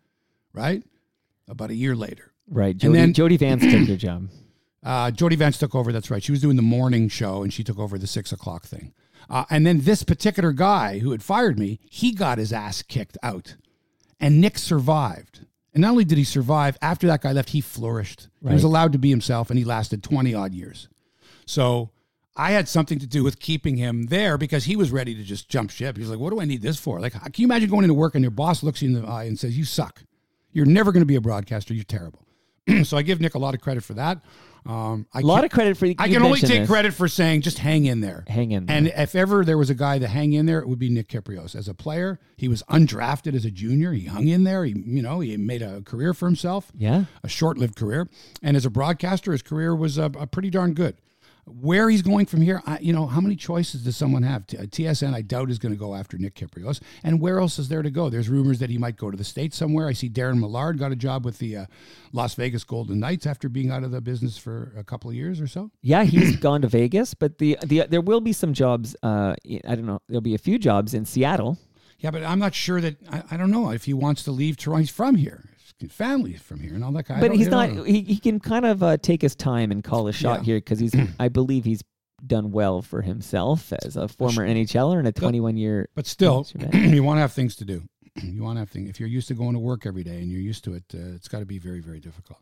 [0.52, 0.84] right?
[1.48, 2.32] About a year later.
[2.48, 2.76] Right.
[2.76, 4.28] Jody, then- Jody Vance took your job.
[4.84, 5.90] Uh, Jody Vance took over.
[5.90, 6.22] That's right.
[6.22, 8.92] She was doing the morning show, and she took over the six o'clock thing.
[9.28, 13.18] Uh, and then this particular guy who had fired me, he got his ass kicked
[13.20, 13.56] out,
[14.20, 15.40] and Nick survived.
[15.76, 18.28] And not only did he survive, after that guy left, he flourished.
[18.42, 20.88] He was allowed to be himself, and he lasted twenty odd years.
[21.44, 21.90] So
[22.34, 25.50] I had something to do with keeping him there because he was ready to just
[25.50, 25.98] jump ship.
[25.98, 28.14] He's like, "What do I need this for?" Like, can you imagine going into work
[28.14, 30.02] and your boss looks you in the eye and says, "You suck.
[30.50, 31.74] You're never going to be a broadcaster.
[31.74, 32.26] You're terrible."
[32.84, 34.22] so I give Nick a lot of credit for that.
[34.68, 35.86] Um, I A lot of credit for.
[35.86, 36.68] I can only take this.
[36.68, 38.24] credit for saying just hang in there.
[38.28, 38.76] Hang in there.
[38.76, 41.08] And if ever there was a guy to hang in there, it would be Nick
[41.08, 41.54] Kypreos.
[41.54, 43.92] As a player, he was undrafted as a junior.
[43.92, 44.64] He hung in there.
[44.64, 47.04] He, you know, he made a career for himself, Yeah.
[47.22, 48.08] a short-lived career.
[48.42, 50.96] And as a broadcaster, his career was uh, uh, pretty darn good.
[51.48, 54.48] Where he's going from here, I, you know, how many choices does someone have?
[54.48, 56.80] T- uh, TSN, I doubt, is going to go after Nick Kypreos.
[57.04, 58.10] And where else is there to go?
[58.10, 59.86] There's rumors that he might go to the States somewhere.
[59.86, 61.66] I see Darren Millard got a job with the uh,
[62.12, 65.40] Las Vegas Golden Knights after being out of the business for a couple of years
[65.40, 65.70] or so.
[65.82, 68.96] Yeah, he's gone to Vegas, but the the there will be some jobs.
[69.02, 70.00] Uh, I don't know.
[70.08, 71.58] There'll be a few jobs in Seattle.
[72.00, 74.56] Yeah, but I'm not sure that I, I don't know if he wants to leave
[74.56, 74.80] Toronto.
[74.80, 75.44] He's from here,
[75.78, 77.22] his family's from here, and all that kind.
[77.22, 77.28] Of.
[77.28, 77.70] But he's not.
[77.86, 80.44] He, he can kind of uh, take his time and call a shot Yeah.
[80.44, 80.94] here because he's.
[81.20, 81.82] I believe he's
[82.26, 85.88] done well for himself as a former NHLer and a 21 year.
[85.94, 86.74] But still, Thanks for that.
[86.94, 87.82] you want to have things to do.
[88.22, 88.88] You want to have things.
[88.88, 91.14] If you're used to going to work every day and you're used to it, uh,
[91.14, 92.38] it's got to be very, very difficult.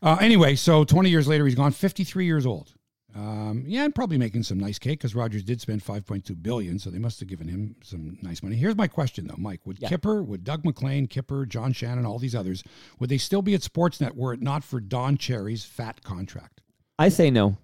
[0.00, 1.72] Uh, anyway, so 20 years later, he's gone.
[1.72, 2.72] 53 years old.
[3.14, 6.90] Um, yeah, and probably making some nice cake because Rogers did spend 5.2 billion, so
[6.90, 8.56] they must have given him some nice money.
[8.56, 9.88] Here's my question though, Mike: Would Yeah.
[9.88, 12.62] Kipper, would Doug MacLean, Kipper, John Shannon, all these others,
[12.98, 16.60] would they still be at Sportsnet were it not for Don Cherry's fat contract?
[16.98, 17.56] I say no.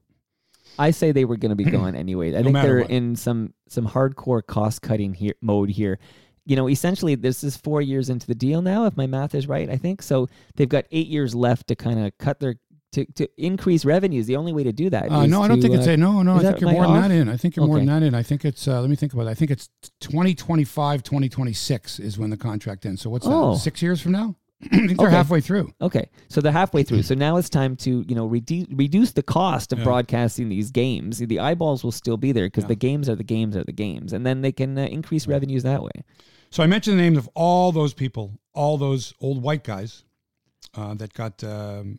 [0.79, 2.37] I say they were going to be gone anyway.
[2.37, 2.91] I think they're what.
[2.91, 5.99] in some some hardcore cost cutting here mode here.
[6.49, 9.49] You know, essentially, this is four years into the deal now, if my math is
[9.49, 9.69] right.
[9.69, 10.29] I think so.
[10.55, 12.57] They've got eight years left to kind of cut their
[12.97, 14.27] to, to increase revenues.
[14.27, 15.11] The only way to do that.
[15.11, 16.37] Uh, is no, I don't to, think it's uh, a no, no.
[16.37, 17.29] I think you're more than that in.
[17.29, 18.15] I think you're more than that in.
[18.15, 18.67] I think it's.
[18.69, 19.31] Uh, let me think about it.
[19.31, 19.69] I think it's
[20.01, 23.03] 2025, 2026 is when the contract ends.
[23.03, 23.53] So what's Oh.
[23.55, 23.61] that?
[23.61, 24.35] Six years from now?
[24.65, 25.17] I think they're Okay.
[25.17, 25.73] halfway through.
[25.83, 27.03] Okay, so they're halfway through.
[27.11, 29.85] So now it's time to you know reduce reduce the cost of Yeah.
[29.85, 31.19] broadcasting these games.
[31.19, 32.69] The eyeballs will still be there because Yeah.
[32.69, 35.63] the games are the games are the games, and then they can uh, increase revenues
[35.65, 36.05] that way.
[36.51, 40.05] So I mentioned the names of all those people, all those old white guys
[40.75, 41.99] uh, that got um,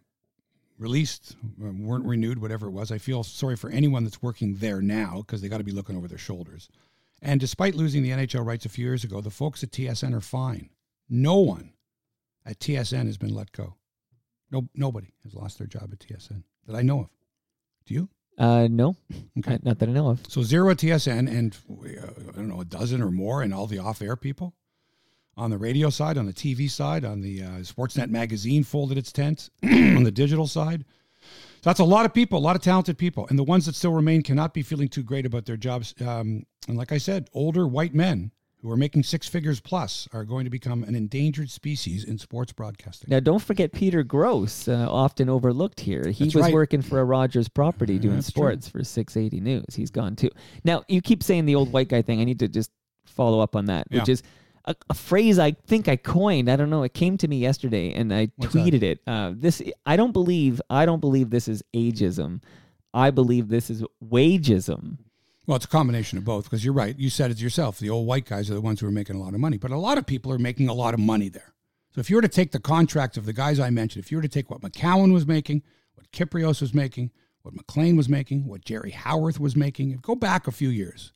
[0.77, 2.91] released, uh, weren't renewed, whatever it was.
[2.91, 5.97] I feel sorry for anyone that's working there now because they got to be looking
[5.97, 6.69] over their shoulders.
[7.21, 10.21] And despite losing the NHL rights a few years ago, the folks at TSN are
[10.21, 10.69] fine.
[11.09, 11.73] No one
[12.45, 13.75] at TSN has been let go.
[14.51, 17.09] No, nobody has lost their job at TSN that I know of.
[17.85, 18.09] Do you?
[18.37, 18.95] Uh, no,
[19.39, 19.57] Okay.
[19.63, 20.21] Not that I know of.
[20.27, 23.65] So zero at TSN and uh, I don't know a dozen or more, and all
[23.65, 24.53] the off-air people
[25.37, 29.11] on the radio side, on the TV side, on the uh, Sportsnet magazine folded its
[29.11, 30.83] tent, on the digital side.
[31.61, 33.75] So that's a lot of people, a lot of talented people, and the ones that
[33.75, 35.93] still remain cannot be feeling too great about their jobs.
[36.05, 40.23] Um, and like I said, older white men who are making six figures plus are
[40.23, 43.07] going to become an endangered species in sports broadcasting.
[43.09, 46.07] Now, don't forget Peter Gross, uh, often overlooked here.
[46.09, 46.53] He That's was right.
[46.53, 48.41] working for a Rogers property doing That's true.
[48.41, 49.75] sports for 680 News.
[49.75, 50.29] He's gone too.
[50.63, 52.19] Now, you keep saying the old white guy thing.
[52.19, 52.71] I need to just
[53.05, 54.23] follow up on that, which is
[54.67, 56.49] a, a phrase I think I coined.
[56.49, 56.83] I don't know.
[56.83, 58.59] It came to me yesterday, and I What's that?
[58.59, 58.99] tweeted it.
[59.07, 60.61] Uh, this I don't believe.
[60.69, 62.41] I don't believe this is ageism.
[62.93, 64.97] I believe this is wageism.
[65.45, 66.97] Well, it's a combination of both because you're right.
[66.99, 67.79] You said it yourself.
[67.79, 69.71] The old white guys are the ones who are making a lot of money, but
[69.71, 71.53] a lot of people are making a lot of money there.
[71.95, 74.17] So if you were to take the contracts of the guys I mentioned, if you
[74.17, 75.63] were to take what McCown was making,
[75.95, 77.11] what Kypreos was making,
[77.43, 81.13] what MacLean was making, what Jerry Howarth was making, go back a few years.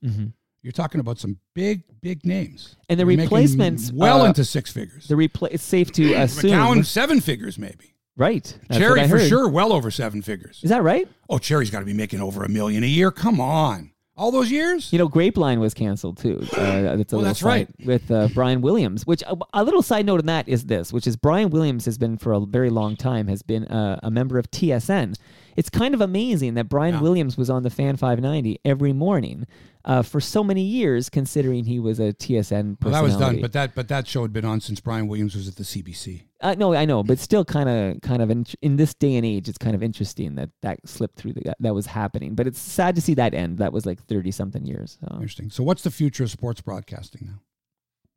[0.63, 2.75] You're talking about some big, big names.
[2.87, 5.07] And the They're replacements, well uh, into six figures.
[5.07, 6.51] The repla- It's safe to assume.
[6.51, 7.95] McCown seven figures maybe.
[8.15, 8.43] right.
[8.69, 10.59] That's Cherry for sure, well over seven figures.
[10.63, 11.07] Is that right?
[11.29, 13.09] Oh, Cherry's got to be making over a million a year.
[13.09, 14.93] Come on, all those years.
[14.93, 16.39] You know, Grapeline was canceled too.
[16.55, 17.67] Uh, that's a little that's right.
[17.83, 21.07] With uh, Brian Williams, which a, a little side note on that is this, which
[21.07, 24.37] is Brian Williams has been for a very long time has been uh, a member
[24.37, 25.15] of TSN.
[25.57, 27.01] It's kind of amazing that Brian Yeah.
[27.01, 29.45] Williams was on the Fan 590 every morning
[29.85, 32.77] uh, for so many years, considering he was a TSN.
[32.81, 35.35] Well, that was done, but that but that show had been on since Brian Williams
[35.35, 36.23] was at the CBC.
[36.41, 39.25] Uh, no, I know, but still, kind of, kind of, in, in this day and
[39.25, 42.33] age, it's kind of interesting that that slipped through the, that was happening.
[42.33, 43.59] But it's sad to see that end.
[43.59, 44.97] That was like thirty something years.
[45.01, 45.15] So.
[45.15, 45.49] Interesting.
[45.49, 47.41] So, what's the future of sports broadcasting now?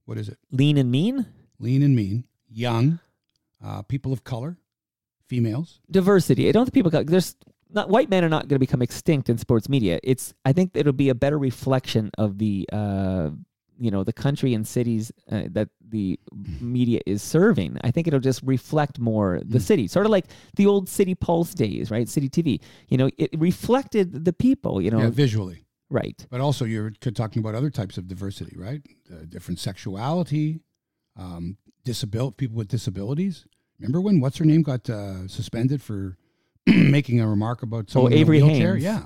[0.06, 0.38] What is it?
[0.50, 1.26] Lean and mean.
[1.58, 2.98] Lean and mean, young,
[3.64, 4.58] uh, people of color,
[5.28, 5.80] females.
[5.90, 6.48] diversity.
[6.48, 7.36] I don't think people there's
[7.74, 9.98] not white men are not going to become extinct in sports media.
[10.02, 13.30] It's I think it'll be a better reflection of the uh,
[13.78, 16.18] you know the country and cities uh, that the
[16.60, 17.78] media is serving.
[17.82, 21.54] I think it'll just reflect more the city, sort of like the old City Pulse
[21.54, 22.08] days, right?
[22.08, 22.60] City TV.
[22.88, 24.80] You know, it reflected the people.
[24.80, 26.24] You know, Yeah, visually, right?
[26.30, 28.82] but also you're talking about other types of diversity, right?
[29.12, 30.60] Uh, different sexuality,
[31.16, 33.46] um, disabil- people with disabilities.
[33.78, 36.16] Remember when what's her name got uh, suspended for
[36.90, 38.72] making a remark about someone in a Oh, Avery wheelchair?
[38.74, 38.84] Haines.
[38.84, 39.02] Yeah,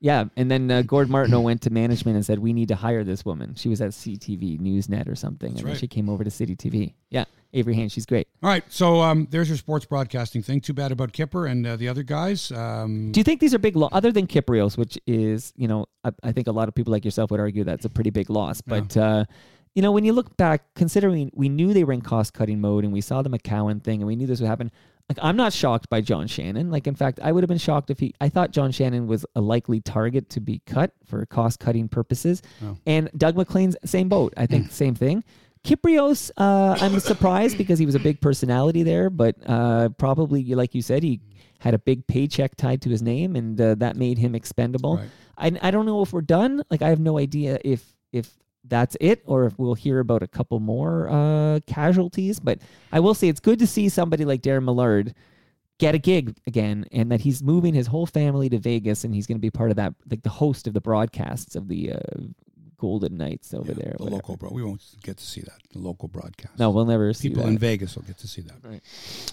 [0.00, 3.04] Yeah, and then uh, Gord Martineau went to management and said, "We need to hire
[3.04, 6.24] this woman." She was at CTV Newsnet or something, That's and then she came over
[6.24, 6.94] to City TV.
[7.10, 8.26] Yeah, Avery Haines, she's great.
[8.42, 10.60] All right, so um, there's your sports broadcasting thing.
[10.60, 12.50] Too bad about Kipper and uh, the other guys.
[12.50, 15.86] Um, Do you think these are big lo- other than Kypreos, which is, you know,
[16.02, 18.30] I, I think a lot of people like yourself would argue that's a pretty big
[18.30, 18.60] loss.
[18.62, 19.26] But, uh,
[19.74, 22.84] you know, when you look back, considering we knew they were in cost cutting mode
[22.84, 24.70] and we saw the McCown thing and we knew this would happen,
[25.08, 26.70] like, I'm not shocked by John Shannon.
[26.70, 29.26] Like, in fact, I would have been shocked if he, I thought John Shannon was
[29.34, 32.42] a likely target to be cut for cost cutting purposes.
[32.64, 32.76] Oh.
[32.86, 34.32] And Doug MacLean's same boat.
[34.36, 35.24] I think same thing.
[35.64, 40.74] Kypreos, uh, I'm surprised because he was a big personality there, but uh, probably, like
[40.74, 41.20] you said, he
[41.60, 44.96] had a big paycheck tied to his name, and uh, that made him expendable.
[44.96, 45.08] Right.
[45.38, 46.64] I, I don't know if we're done.
[46.70, 48.28] Like I have no idea if if
[48.64, 52.38] that's it or if we'll hear about a couple more uh, casualties.
[52.40, 52.60] But
[52.92, 55.14] I will say it's good to see somebody like Darren Millard
[55.78, 59.26] get a gig again, and that he's moving his whole family to Vegas, and he's
[59.26, 61.98] going to be part of that, like the host of the broadcasts of the uh,
[62.78, 63.94] Golden Knights over yeah, there.
[63.98, 64.50] the local bro.
[64.52, 65.58] We won't get to see that.
[65.72, 66.58] The local broadcast.
[66.58, 67.48] No, we'll never see people that.
[67.48, 68.56] in Vegas will get to see that.
[68.62, 68.80] Right.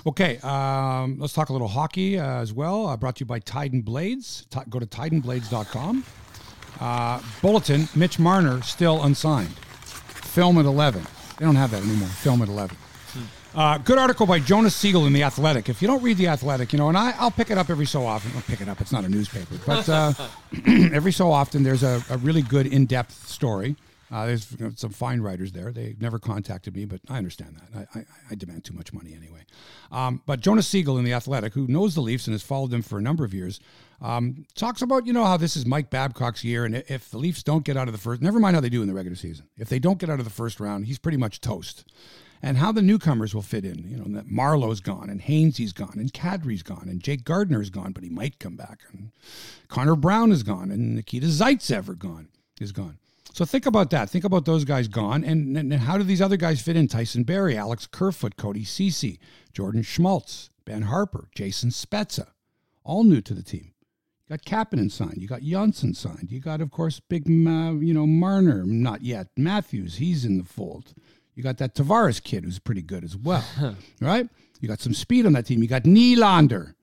[0.07, 2.87] Okay, um, let's talk a little hockey uh, as well.
[2.87, 4.47] Uh, brought to you by Titan Blades.
[4.49, 6.03] Ti- go to titanblades.com.
[6.79, 9.53] Uh, bulletin: Mitch Marner still unsigned.
[9.53, 11.05] Film at eleven.
[11.37, 12.07] They don't have that anymore.
[12.09, 12.77] Film at eleven.
[13.55, 15.69] Uh, good article by Jonas Siegel in the Athletic.
[15.69, 17.87] If you don't read the Athletic, you know, and I, I'll pick it up every
[17.87, 18.31] so often.
[18.35, 18.79] I'll pick it up.
[18.79, 20.13] It's not a newspaper, but uh,
[20.93, 23.75] every so often there's a, a really good in-depth story.
[24.11, 25.71] Uh, there's some fine writers there.
[25.71, 27.87] They never contacted me, but I understand that.
[27.93, 29.41] I, I, I demand too much money anyway.
[29.91, 32.81] Um, but Jonas Siegel in the Athletic, who knows the Leafs and has followed them
[32.81, 33.59] for a number of years,
[34.01, 37.43] um, talks about you know how this is Mike Babcock's year, and if the Leafs
[37.43, 39.47] don't get out of the first, never mind how they do in the regular season.
[39.57, 41.85] If they don't get out of the first round, he's pretty much toast.
[42.41, 43.85] And how the newcomers will fit in.
[43.85, 47.91] You know, that Marleau's gone, and Hainsey's gone, and Kadri's gone, and Jake Gardiner's gone,
[47.91, 48.79] but he might come back.
[48.93, 49.11] And
[49.67, 52.29] Connor Brown is gone, and Nikita Zaitsev are gone,
[52.61, 52.97] is gone.
[53.33, 54.09] So think about that.
[54.09, 56.87] Think about those guys gone, and, and, how do these other guys fit in?
[56.87, 59.19] Tyson Barrie, Alex Kerfoot, Cody Cece,
[59.53, 62.27] Jordan Schmaltz, Ben Harpur, Jason Spezza.
[62.83, 63.73] all new to the team.
[64.27, 65.21] You got Kapanen signed.
[65.21, 66.31] You got Johnsson signed.
[66.31, 69.27] You got, of course, big, uh, you know, Marner, not yet.
[69.37, 70.93] Matthews, he's in the fold.
[71.35, 73.45] You got that Tavares kid who's pretty good as well,
[74.01, 74.27] right?
[74.59, 75.61] You got some speed on that team.
[75.61, 76.73] You got Nylander.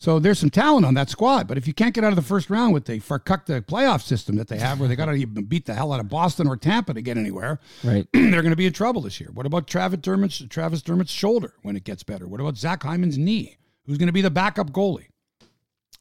[0.00, 1.48] So there's some talent on that squad.
[1.48, 4.36] But if you can't get out of the first round with the Farkukta playoff system
[4.36, 6.94] that they have, where they got to beat the hell out of Boston or Tampa
[6.94, 8.06] to get anywhere, Right.
[8.12, 9.30] they're going to be in trouble this year.
[9.32, 12.28] What about Travis Dermott's, Travis Dermott's shoulder when it gets better?
[12.28, 13.56] What about Zach Hyman's knee?
[13.86, 15.08] Who's going to be the backup goalie?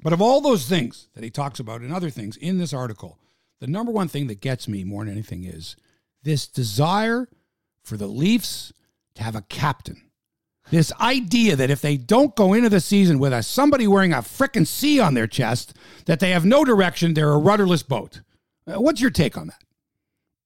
[0.03, 3.17] But of all those things that he talks about and other things in this article,
[3.59, 5.75] the number one thing that gets me more than anything is
[6.21, 7.27] this desire
[7.81, 8.71] for the Leafs
[9.15, 10.03] to have a captain.
[10.69, 14.17] This idea that if they don't go into the season with a somebody wearing a
[14.17, 15.73] frickin' C on their chest,
[16.05, 18.21] that they have no direction, they're a rudderless boat.
[18.67, 19.63] Uh, What's your take on that?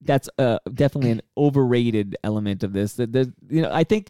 [0.03, 2.93] that's uh, definitely an overrated element of this.
[2.93, 4.10] That you know I think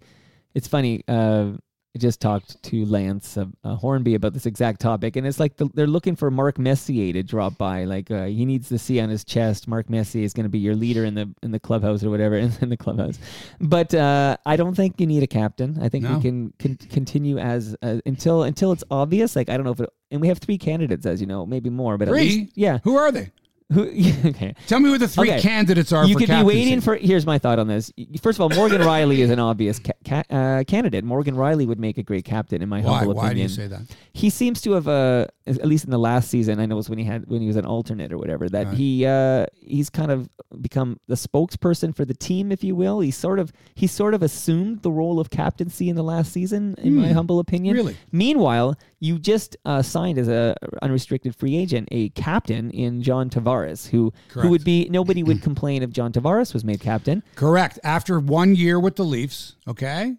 [0.54, 1.04] it's funny.
[1.08, 1.54] Uh,
[1.93, 5.58] I just talked to Lance uh, uh, Hornby about this exact topic, and it's like
[5.58, 7.84] the, they're looking for Mark Messier to drop by.
[7.84, 9.67] Like uh, he needs the C on his chest.
[9.67, 12.38] Mark Messier is going to be your leader in the in the clubhouse or whatever
[12.38, 13.19] in, in the clubhouse.
[13.60, 15.80] But uh, I don't think you need a captain.
[15.82, 16.15] I think No.
[16.15, 19.36] we can, can continue as uh, until until it's obvious.
[19.36, 21.69] Like I don't know if it, and we have three candidates, as you know, maybe
[21.69, 22.21] more, but Three?
[22.21, 22.80] least yeah.
[22.86, 23.32] Who are they?
[23.72, 23.84] Who,
[24.30, 24.54] okay.
[24.68, 25.42] Tell me who the three Okay.
[25.42, 26.96] candidates are you for could be waiting for.
[26.96, 27.92] Here's my thought on this.
[28.22, 31.04] First of all, Morgan Rielly is an obvious ca- ca- uh, candidate.
[31.04, 32.98] Morgan Rielly would make a great captain, in my Why?
[33.00, 33.50] humble Why do opinion.
[33.50, 33.82] you say that?
[34.14, 36.90] He seems to have, uh, at least in the last season, I know it was
[36.90, 38.76] when he had when he was an alternate or whatever, that Right.
[38.78, 40.30] he uh, he's kind of
[40.62, 43.00] become the spokesperson for the team, if you will.
[43.00, 46.76] He sort of he sort of assumed the role of captaincy in the last season,
[46.80, 47.14] in my Hmm.
[47.14, 47.76] humble opinion.
[47.76, 47.96] Really?
[48.12, 53.90] Meanwhile, you just uh, signed as a unrestricted free agent a captain in John Tavares,
[53.90, 54.46] who Correct.
[54.46, 57.24] who would be nobody would complain if John Tavares was made captain.
[57.36, 57.80] Correct.
[57.84, 60.16] After one year with the Leafs, okay,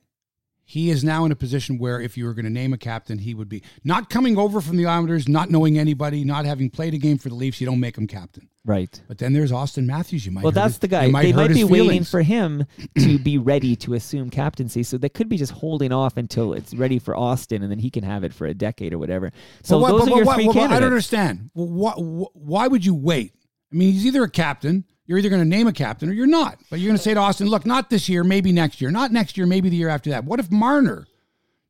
[0.65, 3.19] he is now in a position where if you were going to name a captain,
[3.19, 6.95] he would be not coming over from the Islanders, not knowing anybody, not having played
[6.95, 7.61] a game for the Leafs.
[7.61, 8.49] You don't make him captain.
[8.65, 9.03] Right.
[9.09, 10.25] But then there's Auston Matthews.
[10.25, 10.45] You might.
[10.45, 11.07] Well, that's his- the guy.
[11.07, 12.11] you they might be waiting feelings.
[12.11, 12.65] for him
[12.99, 14.85] to be ready to assume captaincy.
[14.85, 17.91] So they could be just holding off until it's ready for Auston, and then he
[17.91, 19.33] can have it for a decade or whatever.
[19.65, 21.51] So what- those but are your what- three what- I don't understand.
[21.55, 23.35] Well, what, why would you wait?
[23.73, 24.85] I mean, he's either a captain.
[25.13, 26.59] You're either going to name a captain or you're not.
[26.71, 28.91] But you're going to say to Auston, "Look, not this year, maybe next year.
[28.91, 31.07] Not next year, maybe the year after that." What if Marner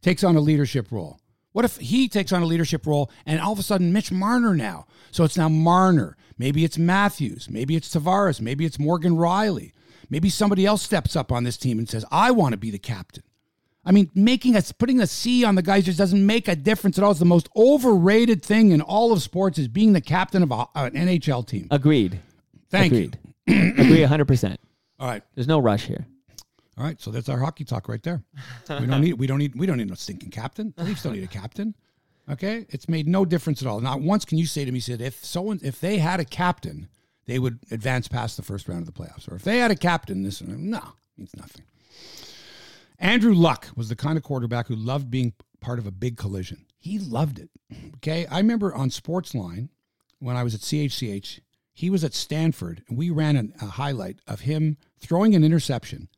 [0.00, 1.18] takes on a leadership role?
[1.50, 4.54] What if he takes on a leadership role and all of a sudden Mitch Marner
[4.54, 4.86] now?
[5.10, 6.16] So it's now Marner.
[6.38, 7.50] Maybe it's Matthews.
[7.50, 8.40] Maybe it's Tavares.
[8.40, 9.72] Maybe it's Morgan Rielly.
[10.08, 12.78] Maybe somebody else steps up on this team and says, "I want to be the
[12.78, 13.24] captain."
[13.84, 16.96] I mean, making us putting a C on the guys just doesn't make a difference
[16.96, 17.10] at all.
[17.10, 20.68] It's the most overrated thing in all of sports is being the captain of a,
[20.76, 21.66] an NHL team.
[21.72, 22.20] Agreed.
[22.72, 23.18] Thank Agreed.
[23.46, 24.56] Agree 100%.
[25.00, 26.06] All right, There's no rush here.
[26.78, 27.00] all right.
[27.00, 28.22] So that's our hockey talk right there.
[28.68, 30.72] We don't need we don't need we don't need no stinking captain.
[30.76, 31.74] The Leafs don't need a captain.
[32.30, 33.80] Okay, it's made no difference at all.
[33.80, 36.88] Not once can you say to me, said if someone if they had a captain,
[37.26, 39.76] they would advance past the first round of the playoffs, or if they had a
[39.76, 40.80] captain, this and no
[41.18, 41.64] means nothing.
[42.98, 46.64] Andrew Luck was the kind of quarterback who loved being part of a big collision.
[46.78, 47.50] He loved it.
[47.96, 48.26] Okay.
[48.26, 49.68] I remember on Sportsline
[50.20, 51.40] when I was at CHCH,
[51.72, 56.08] he was at Stanford, and we ran an, a highlight of him throwing an interception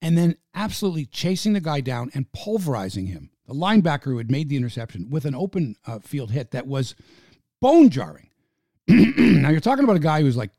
[0.00, 3.30] and then absolutely chasing the guy down and pulverizing him.
[3.46, 6.94] The linebacker who had made the interception with an open uh, field hit that was
[7.60, 8.30] bone jarring.
[8.88, 10.50] now you're talking about a guy who's like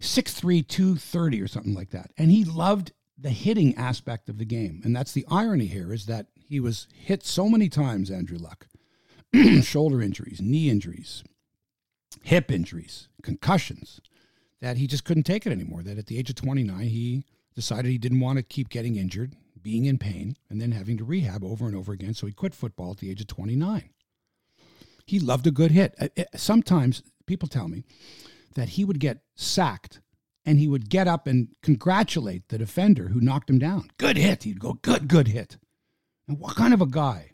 [0.00, 2.10] 6'3, 230 or something like that.
[2.18, 4.80] And he loved the hitting aspect of the game.
[4.84, 8.66] And that's the irony here is that he was hit so many times, Andrew Luck.
[9.62, 11.22] Shoulder injuries, knee injuries,
[12.22, 14.00] hip injuries, concussions,
[14.60, 15.82] that he just couldn't take it anymore.
[15.82, 19.34] That at the age of 29, he decided he didn't want to keep getting injured,
[19.60, 22.14] being in pain, and then having to rehab over and over again.
[22.14, 23.90] So he quit football at the age of 29.
[25.06, 25.94] He loved a good hit.
[26.00, 27.84] Uh, uh, Sometimes people tell me
[28.54, 30.00] that he would get sacked
[30.44, 33.90] and he would get up and congratulate the defender who knocked him down.
[33.98, 34.44] Good hit.
[34.44, 35.56] He'd go, good, good hit.
[36.28, 37.32] And what kind of a guy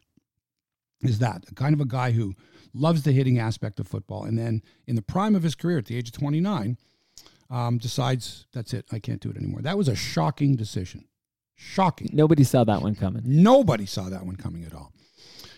[1.01, 1.47] is that?
[1.47, 2.35] The kind of a guy who
[2.79, 4.25] loves the hitting aspect of football.
[4.25, 6.77] And then in the prime of his career at the age of 29
[7.51, 8.87] um, decides that's it.
[8.93, 9.63] I can't do it anymore.
[9.63, 11.07] That was a shocking decision.
[11.55, 12.11] Shocking.
[12.13, 13.23] Nobody saw that one coming.
[13.25, 14.93] nobody saw that one coming at all.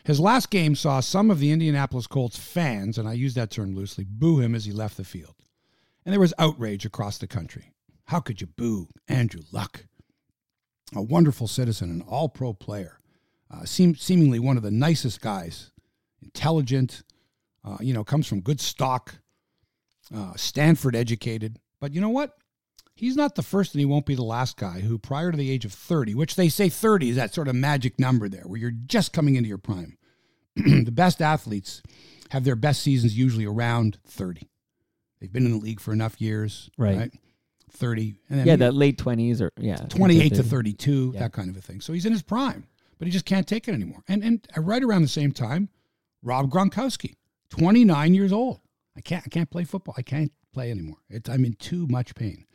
[0.04, 3.76] His last game saw some of the indianapolis colts fans and i use that term
[3.76, 5.34] loosely boo him as he left the field.
[6.04, 7.72] And there was outrage across the country.
[8.06, 8.88] How could you boo?
[9.08, 9.84] Andrew luck
[10.94, 12.98] a wonderful citizen an all-pro player
[13.50, 15.70] uh, seem, seemingly one of the nicest guys
[16.22, 17.02] intelligent,
[17.64, 19.16] uh, you know, comes from good stock,
[20.14, 21.58] uh, Stanford educated.
[21.80, 22.36] But you know what?
[22.94, 25.50] He's not the first and he won't be the last guy who, prior to the
[25.50, 28.58] age of 30, which they say 30 is that sort of magic number there where
[28.58, 29.96] you're just coming into your prime.
[30.56, 31.82] the best athletes
[32.30, 34.48] have their best seasons usually around 30.
[35.20, 36.96] They've been in the league for enough years, Right.
[36.96, 37.12] right?
[37.72, 38.16] 30.
[38.28, 41.20] And then Yeah, that late twenties or yeah, 28 to 32, Yeah.
[41.20, 41.80] that kind of a thing.
[41.80, 42.66] So he's in his prime,
[42.98, 44.02] but he just can't take it anymore.
[44.08, 45.68] And and right around the same time,
[46.22, 47.14] Rob Gronkowski,
[47.50, 48.60] 29 years old.
[48.96, 49.94] I can't I can't play football.
[49.96, 50.98] I can't play anymore.
[51.08, 52.46] It's, I'm in too much pain.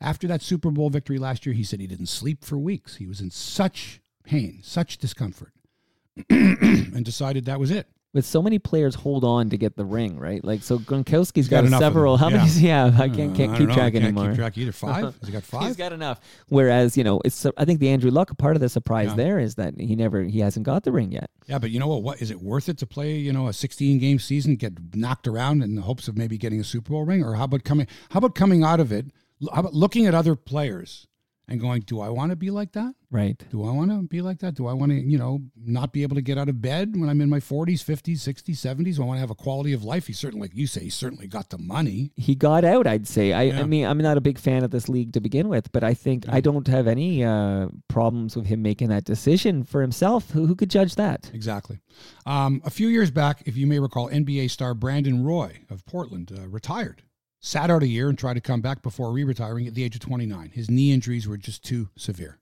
[0.00, 2.96] After that Super Bowl victory last year, he said he didn't sleep for weeks.
[2.96, 5.52] He was in such pain, such discomfort,
[6.30, 7.88] and decided that was it.
[8.12, 10.42] With so many players hold on to get the ring, right?
[10.44, 12.16] Like so, Gronkowski's got got, several.
[12.16, 12.48] How many?
[12.60, 13.74] Yeah, I can't, Uh, can't I keep know.
[13.74, 14.26] track I can't anymore.
[14.30, 14.72] Keep track either.
[14.86, 15.04] Five?
[15.04, 15.66] Has he got five?
[15.68, 16.20] He's got enough.
[16.48, 19.14] Whereas you know, it's I think the Andrew Luck part of the surprise Yeah.
[19.14, 21.30] there is that he never he hasn't got the ring yet.
[21.46, 22.02] Yeah, but you know what?
[22.02, 23.14] What is it worth it to play?
[23.16, 26.58] You know, a 16 game season, get knocked around in the hopes of maybe getting
[26.60, 27.86] a Super Bowl ring, or how about coming?
[28.10, 29.06] How about coming out of it?
[29.54, 31.06] How about looking at other players
[31.50, 32.94] and going, "Do I want to be like that?
[33.10, 33.44] Right.
[33.50, 34.54] Do I want to be like that?
[34.54, 37.08] Do I want to, you know, not be able to get out of bed when
[37.08, 38.96] I'm in my 40s, 50s, 60s, 70s?
[38.96, 40.06] Do I want to have a quality of life?
[40.06, 42.12] He certainly, like you say, he certainly got the money.
[42.14, 43.32] He got out, I'd say.
[43.32, 43.60] I, Yeah.
[43.60, 45.92] I mean, I'm not a big fan of this league to begin with, but I
[45.92, 50.30] think I don't have any uh, problems with him making that decision for himself.
[50.30, 51.32] Who, who could judge that?
[51.34, 51.80] Exactly.
[52.26, 56.30] Um, a few years back, if you may recall, NBA star Brandon Roy of Portland
[56.32, 57.02] uh, retired,
[57.40, 59.94] sat out a year, and tried to come back before re retiring at the age
[59.94, 60.50] of 29.
[60.50, 62.38] His knee injuries were just too severe.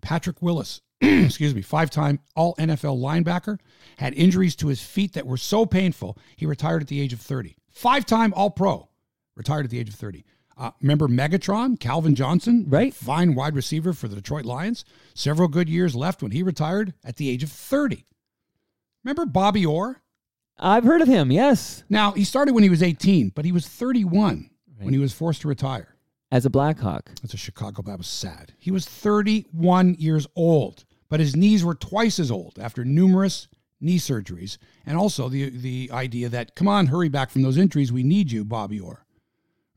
[0.00, 3.58] Patrick Willis, excuse me, five time All NFL linebacker,
[3.98, 7.20] had injuries to his feet that were so painful, he retired at the age of
[7.20, 7.56] 30.
[7.70, 8.88] Five time All Pro,
[9.36, 10.24] retired at the age of 30.
[10.56, 12.94] Uh, remember Megatron, Calvin Johnson, Right.
[12.94, 14.84] fine wide receiver for the Detroit Lions.
[15.14, 18.06] Several good years left when he retired at the age of 30.
[19.02, 20.00] Remember Bobby Orr?
[20.58, 21.30] I've heard of him.
[21.32, 24.84] Yes, Now, he started when he was 18, but he was 31 Right.
[24.84, 25.88] when he was forced to retire.
[26.32, 27.10] as a Blackhawk.
[27.22, 27.82] That's a Chicago.
[27.82, 28.54] That was sad.
[28.58, 33.46] He was 31 years old, but his knees were twice as old after numerous
[33.80, 37.92] knee surgeries, and also the the idea that come on, hurry back from those injuries.
[37.92, 39.04] We need you, Bobby Orr.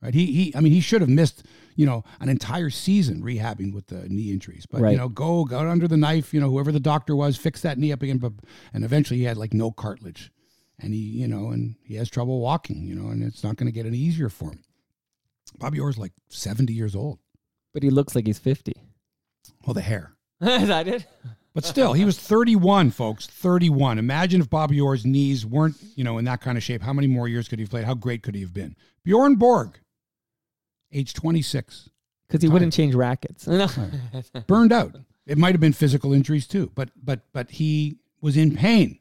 [0.02, 0.14] Right?
[0.16, 0.56] He he.
[0.56, 1.44] I mean, he should have missed
[1.76, 4.66] you know an entire season rehabbing with the knee injuries.
[4.66, 4.92] But Right.
[4.94, 6.34] you know, go go under the knife.
[6.34, 8.18] You know, whoever the doctor was, fix that knee up again.
[8.18, 8.34] But
[8.74, 10.32] and eventually he had like no cartilage,
[10.80, 12.86] and he you know, and he has trouble walking.
[12.88, 14.64] You know, and it's not going to get any easier for him.
[15.60, 17.20] Bobby Orr's like 70 years old.
[17.74, 18.74] But he looks like he's 50.
[19.66, 20.14] Well, the hair.
[20.42, 21.06] Is that it?
[21.54, 23.28] But still, he was 31, folks.
[23.28, 23.98] 31.
[23.98, 26.82] Imagine if Bobby Orr's knees weren't, you know, in that kind of shape.
[26.82, 27.86] How many more years could he have played?
[27.86, 28.76] How great could he have been?
[29.04, 29.80] Bjorn Borg,
[30.92, 31.90] age 26,
[32.28, 33.48] Because he wouldn't change rackets.
[33.48, 33.68] No.
[34.48, 34.96] burned out.
[35.26, 39.00] It might have been physical injuries too, but but but he was in pain.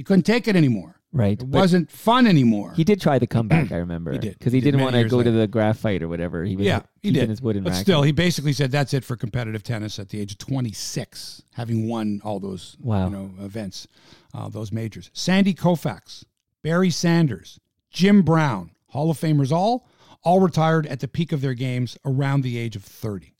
[0.00, 0.96] He couldn't take it anymore.
[1.12, 1.38] right.
[1.38, 2.72] It wasn't fun anymore.
[2.74, 4.12] he did try the comeback, I remember.
[4.12, 4.38] He did.
[4.38, 5.38] Because He did didn't many want to go to later.
[5.40, 6.42] the graphite or whatever.
[6.42, 7.28] He was yeah, he did.
[7.28, 7.84] his wooden but racket.
[7.84, 11.86] still, he basically said that's it for competitive tennis at the age of 26, having
[11.86, 13.04] won all those Wow.
[13.04, 13.86] you know events,
[14.32, 15.10] uh, those majors.
[15.12, 16.24] Sandy Koufax,
[16.62, 19.86] Barry Sanders, Jim Brown, Hall of Famers all,
[20.24, 23.34] all retired at the peak of their games around the age of 30.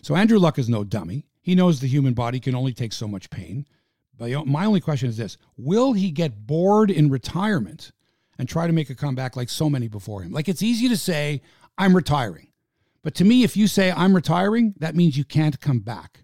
[0.00, 1.26] So Andrew Luck is no dummy.
[1.40, 3.66] He knows the human body can only take so much pain.
[4.22, 7.90] But my only question is this Will he get bored in retirement
[8.38, 10.30] and try to make a comeback like so many before him?
[10.30, 11.42] Like it's easy to say,
[11.76, 12.52] I'm retiring.
[13.02, 16.20] But to me, if you say I'm retiring, that means you can't come back.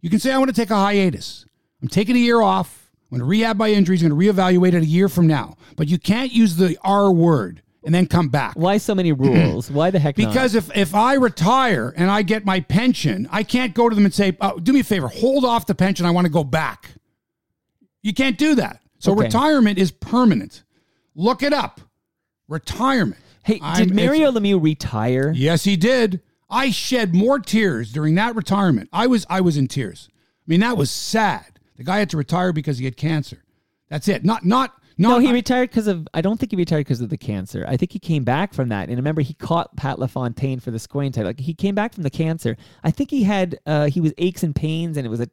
[0.00, 1.44] You can say, I want to take a hiatus.
[1.82, 2.90] I'm taking a year off.
[3.10, 4.02] I'm going to rehab my injuries.
[4.02, 5.58] I'm going to reevaluate it a year from now.
[5.76, 8.54] But you can't use the R word and then come back.
[8.54, 9.70] Why so many rules?
[9.70, 10.28] Why the heck not?
[10.28, 14.06] Because if, if I retire and I get my pension, I can't go to them
[14.06, 16.06] and say, oh, do me a favor, hold off the pension.
[16.06, 16.92] I want to go back.
[18.02, 18.80] You can't do that.
[18.98, 19.22] So Okay.
[19.24, 20.62] retirement is permanent.
[21.14, 21.80] Look it up.
[22.48, 23.20] Retirement.
[23.44, 25.32] Hey, I'm- did Mario Lemieux retire?
[25.34, 26.20] Yes, he did.
[26.50, 28.88] I shed more tears during that retirement.
[28.92, 30.08] I was I was in tears.
[30.12, 31.58] I mean, that was sad.
[31.76, 33.42] The guy had to retire because he had cancer.
[33.88, 34.24] That's it.
[34.24, 36.06] Not not not No, he retired because of.
[36.12, 37.64] I don't think he retired because of the cancer.
[37.66, 38.88] I think he came back from that.
[38.88, 41.30] And remember, he caught Pat LaFontaine for the scoring title.
[41.30, 42.56] Like he came back from the cancer.
[42.84, 43.58] I think he had.
[43.64, 45.28] Uh, he was aches and pains, and it was a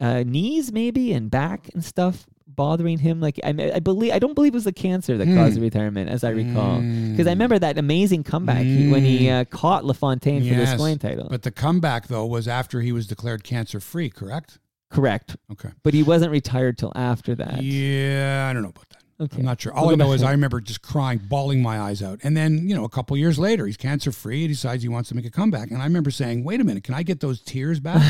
[0.00, 3.20] uh, knees maybe and back and stuff bothering him.
[3.20, 4.12] Like I, I believe.
[4.12, 6.80] I don't believe it was the cancer that caused the retirement, as I recall.
[7.10, 10.74] Because I remember that amazing comeback he, when he uh, caught LaFontaine for the Yes,
[10.74, 11.28] scoring title.
[11.30, 14.58] But the comeback though was after he was declared cancer free, correct?
[14.90, 15.36] Correct.
[15.50, 15.70] Okay.
[15.82, 17.62] But he wasn't retired till after that.
[17.62, 19.02] Yeah, I don't know about that.
[19.18, 19.38] Okay.
[19.38, 19.72] I'm not sure.
[19.72, 22.20] We'll All I know is I remember just crying, bawling my eyes out.
[22.22, 24.42] And then, you know, a couple years later, he's cancer free.
[24.42, 25.70] He decides he wants to make a comeback.
[25.70, 28.02] And I remember saying, wait a minute, can I get those tears back?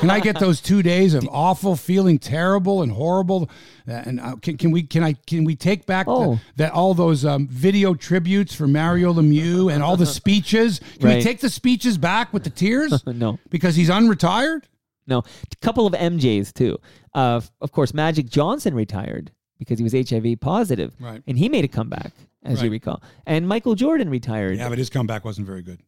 [0.00, 3.48] can I get those two days of awful, feeling terrible and horrible?
[3.88, 6.38] Uh, and uh, can, can we can I can we take back the- Oh.
[6.56, 10.80] that all those um, video tributes for Mario Lemieux and all the speeches?
[10.98, 13.38] Can we take the speeches back with the tears no.
[13.48, 14.64] because he's unretired?
[15.06, 16.76] No, a couple of MJs too.
[17.14, 21.22] Uh, of course, Magic Johnson retired because he was HIV positive, Right.
[21.28, 23.00] and he made a comeback, as you recall.
[23.26, 24.58] And Michael Jordan retired.
[24.58, 25.78] Yeah, but his comeback wasn't very good.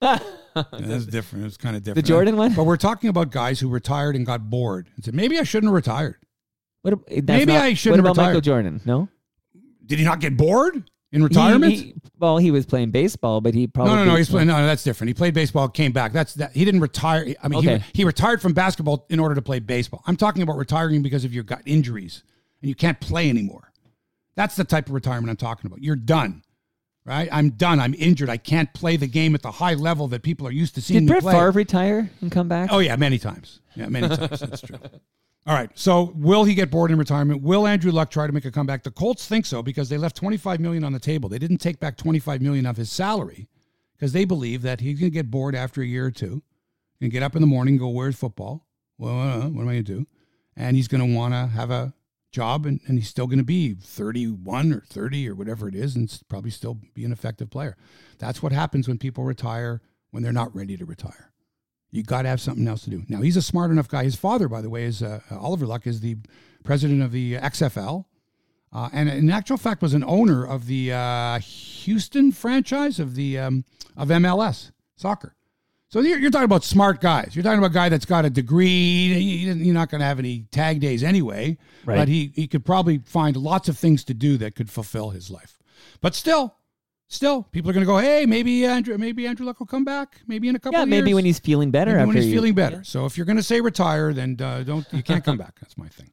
[0.52, 1.42] Yeah, That's different.
[1.42, 2.04] It was kind of different.
[2.04, 2.54] The Jordan one.
[2.54, 5.68] But we're talking about guys who retired and got bored and said, maybe I shouldn't
[5.68, 6.16] have retired.
[6.82, 8.26] What, Maybe not- I shouldn't What about retire.
[8.30, 8.80] Michael Jordan?
[8.84, 9.08] No.
[9.86, 10.74] Did he not get bored
[11.12, 11.72] in He- retirement?
[11.74, 14.16] he- well, he was playing baseball, but he probably no, no, no.
[14.16, 14.48] He's playing.
[14.48, 15.08] No, no, that's different.
[15.08, 16.12] He played baseball, came back.
[16.12, 16.52] That's that.
[16.52, 17.32] He didn't retire.
[17.42, 17.78] I mean, Okay.
[17.92, 20.02] he, he retired from basketball in order to play baseball.
[20.08, 22.24] I'm talking about retiring because of your gut injuries
[22.62, 23.72] and you can't play anymore.
[24.36, 25.82] That's the type of retirement I'm talking about.
[25.82, 26.42] You're done,
[27.04, 27.28] right?
[27.32, 27.80] I'm done.
[27.80, 28.30] I'm injured.
[28.30, 31.00] I can't play the game at the high level that people are used to seeing
[31.06, 31.32] Did Brett play.
[31.34, 32.70] Favre retire and come back?
[32.72, 33.60] Oh yeah, many times.
[33.74, 34.40] Yeah, many times.
[34.40, 34.78] That's true.
[35.46, 35.70] All right.
[35.74, 37.42] So will he get bored in retirement?
[37.42, 38.82] Will Andrew Luck try to make a comeback?
[38.82, 41.28] The Colts think so because they left 25 million on the table.
[41.30, 43.48] They didn't take back 25 million of his salary
[43.96, 46.42] because they believe that he's going to get bored after a year or two.
[47.00, 48.66] and get up in the morning, and go where's football?
[48.98, 50.06] Well, uh, what am I going to do?
[50.56, 51.94] And he's going to want to have a
[52.30, 55.96] job, and, and he's still going to be 31 or 30 or whatever it is,
[55.96, 57.76] and probably still be an effective player.
[58.18, 61.32] That's what happens when people retire when they're not ready to retire.
[61.90, 63.04] You got to have something else to do.
[63.08, 64.04] Now he's a smart enough guy.
[64.04, 66.16] His father, by the way, is uh, Oliver Luck, is the
[66.62, 68.04] president of the XFL,
[68.72, 73.38] uh, and in actual fact was an owner of the uh, Houston franchise of the
[73.38, 73.64] um,
[73.96, 75.34] of MLS soccer.
[75.92, 77.32] So you're, you're talking about smart guys.
[77.34, 79.12] You're talking about a guy that's got a degree.
[79.18, 81.96] You're not going to have any tag days anyway, Right.
[81.96, 85.30] but he he could probably find lots of things to do that could fulfill his
[85.30, 85.58] life.
[86.00, 86.54] But still,
[87.08, 90.20] still, people are going to go, hey, maybe Andrew, maybe Andrew Luck will come back,
[90.28, 90.78] maybe in a couple.
[90.78, 91.14] yeah, maybe years.
[91.16, 91.90] when he's feeling better.
[91.90, 92.84] Maybe after when he's you- feeling better.
[92.84, 95.58] So if you're going to say retire, then uh, don't you can't come back.
[95.60, 96.08] That's my thing.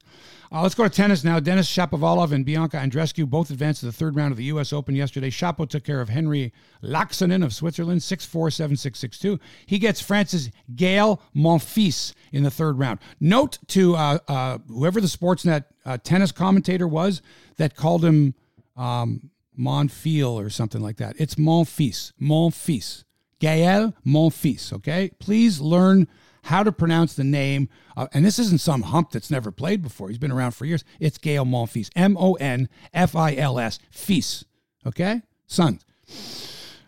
[0.50, 1.38] Uh, let's go to tennis now.
[1.38, 4.72] Denis Shapovalov and Bianca Andreescu both advanced to the third round of the U.S.
[4.72, 5.30] Open yesterday.
[5.30, 9.40] Shapo took care of Henri Laaksonen of Switzerland, 6-4, 7-6, 6-2.
[9.66, 12.98] He gets France's Gael Monfils in the third round.
[13.20, 17.20] Note to uh, uh, whoever the Sportsnet uh, tennis commentator was
[17.56, 18.34] that called him
[18.76, 21.16] um, Monfil or something like that.
[21.18, 22.12] It's Monfils.
[22.20, 23.04] Monfils.
[23.40, 25.10] Gael Monfils, okay?
[25.20, 26.08] Please learn
[26.48, 27.68] how to pronounce the name.
[27.96, 30.08] Uh, and this isn't some hump that's never played before.
[30.08, 30.84] He's been around for years.
[31.00, 31.90] It's Gael Monfils.
[31.96, 33.78] M O N F I L S.
[33.90, 34.44] Fils,
[34.86, 35.22] okay?
[35.46, 35.78] Son.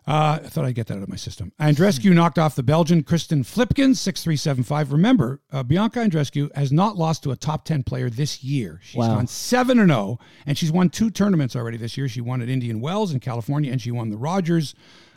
[0.08, 1.52] Uh, I thought I'd get that out of my system.
[1.60, 4.90] Andreescu knocked off the Belgian Kirsten Flipkens, 6-3-7-5.
[4.90, 8.80] Remember, uh, Bianca Andreescu has not lost to a top 10 player this year.
[8.82, 9.14] She's Wow.
[9.16, 12.08] gone 7 and 0, and she's won two tournaments already this year.
[12.08, 14.74] She won at Indian Wells in California, and she won the Rogers.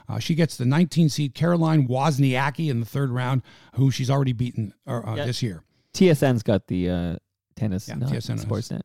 [0.10, 3.42] Uh, she gets the 19 seed Caroline Wozniacki in the third round,
[3.76, 5.26] who she's already beaten uh, uh, Yeah.
[5.26, 5.64] this year.
[5.94, 7.16] TSN's got the uh,
[7.56, 8.46] tennis, Yeah, not TSN has.
[8.46, 8.82] Sportsnet.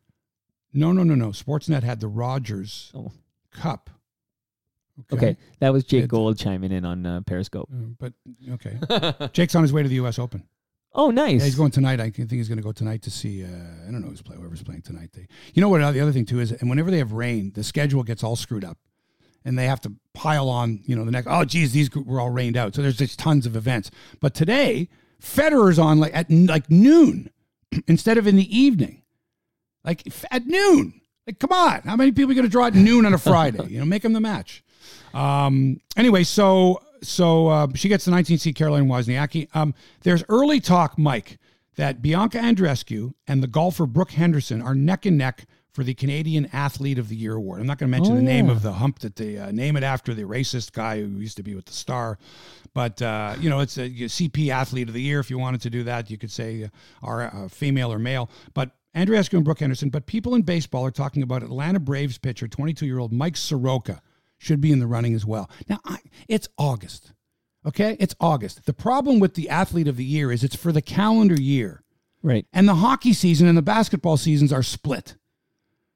[0.72, 1.28] No, no, no, no.
[1.28, 3.12] Sportsnet had the Rogers Oh.
[3.50, 3.90] Cup.
[5.12, 7.68] Okay, that was Jake It- Gold chiming in on uh, Periscope.
[7.72, 8.12] Uh, but
[8.50, 10.18] okay, Jake's on his way to the U.S.
[10.18, 10.42] Open.
[10.92, 11.38] Oh, nice.
[11.40, 12.00] Yeah, he's going tonight.
[12.00, 13.44] I think he's going to go tonight to see.
[13.44, 14.40] Uh, I don't know who's playing.
[14.40, 15.10] Whoever's playing tonight.
[15.12, 15.80] They, you know what?
[15.82, 18.34] uh, The other thing too is, and whenever they have rain, the schedule gets all
[18.36, 18.78] screwed up,
[19.44, 20.80] and they have to pile on.
[20.84, 21.28] You know, the next.
[21.30, 22.74] Oh, geez, these were all rained out.
[22.74, 23.90] So there's just tons of events.
[24.20, 24.88] But today,
[25.22, 27.30] Federer's on like at like noon
[27.86, 29.02] instead of in the evening,
[29.84, 31.00] like at noon.
[31.26, 33.62] Like, come on, how many people are going to draw at noon on a Friday?
[33.68, 34.64] You know, make them the match.
[35.12, 39.54] Um, anyway, so so uh, she gets the 19 seed Caroline Wozniacki.
[39.54, 41.38] Um, there's early talk, Mike,
[41.76, 45.46] that Bianca Andreescu and the golfer Brooke Henderson are neck and neck
[45.78, 47.60] for the Canadian Athlete of the Year award.
[47.60, 48.50] I'm not going to mention Oh, the name yeah.
[48.52, 51.44] of the hump that they uh, name it after the racist guy who used to
[51.44, 52.18] be with the Star,
[52.74, 55.20] but uh, you know it's a CP Athlete of the Year.
[55.20, 56.68] If you wanted to do that, you could say uh,
[57.00, 58.72] are uh, female or male, but.
[58.96, 62.84] Andreescu and Brooke Henderson, but people in baseball are talking about Atlanta Braves pitcher, 22
[62.86, 64.00] year old Mike Soroka,
[64.38, 65.48] should be in the running as well.
[65.68, 67.12] Now, I, it's August.
[67.66, 67.96] Okay?
[68.00, 68.64] It's August.
[68.64, 71.84] The problem with the athlete of the year is it's for the calendar year.
[72.22, 72.46] right.
[72.52, 75.16] And the hockey season and the basketball seasons are split.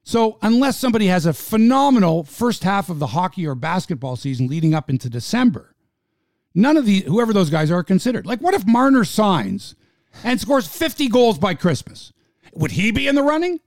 [0.03, 4.73] So, unless somebody has a phenomenal first half of the hockey or basketball season leading
[4.73, 5.75] up into December,
[6.53, 8.25] none of the whoever those guys are considered.
[8.25, 9.75] Like, what if Marner signs
[10.23, 12.11] and scores 50 goals by Christmas?
[12.53, 13.59] Would he be in the running?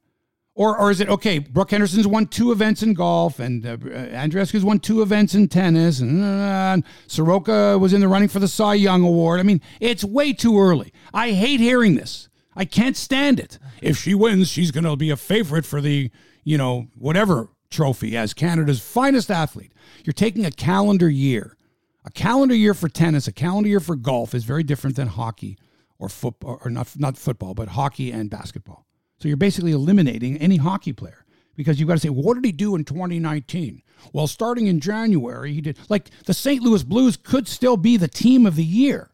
[0.54, 1.38] Or, or is it okay?
[1.38, 6.00] Brooke Henderson's won two events in golf, and uh, Andreescu's won two events in tennis,
[6.00, 9.38] and, uh, and Soroka was in the running for the Cy Young Award.
[9.38, 10.94] I mean, it's way too early.
[11.12, 12.30] I hate hearing this.
[12.54, 13.58] I can't stand it.
[13.82, 16.10] If she wins, she's going to be a favorite for the,
[16.46, 19.72] you know, whatever trophy as Canada's finest athlete.
[20.04, 21.56] You're taking a calendar year.
[22.04, 25.58] A calendar year for tennis, a calendar year for golf is very different than hockey
[25.98, 28.86] or football, or not not football, but hockey and basketball.
[29.18, 31.26] So you're basically eliminating any hockey player
[31.56, 33.82] because you've got to say, what did he do in 2019?
[34.12, 36.62] Well, starting in January, he did like the St.
[36.62, 39.10] Louis Blues could still be the team of the year,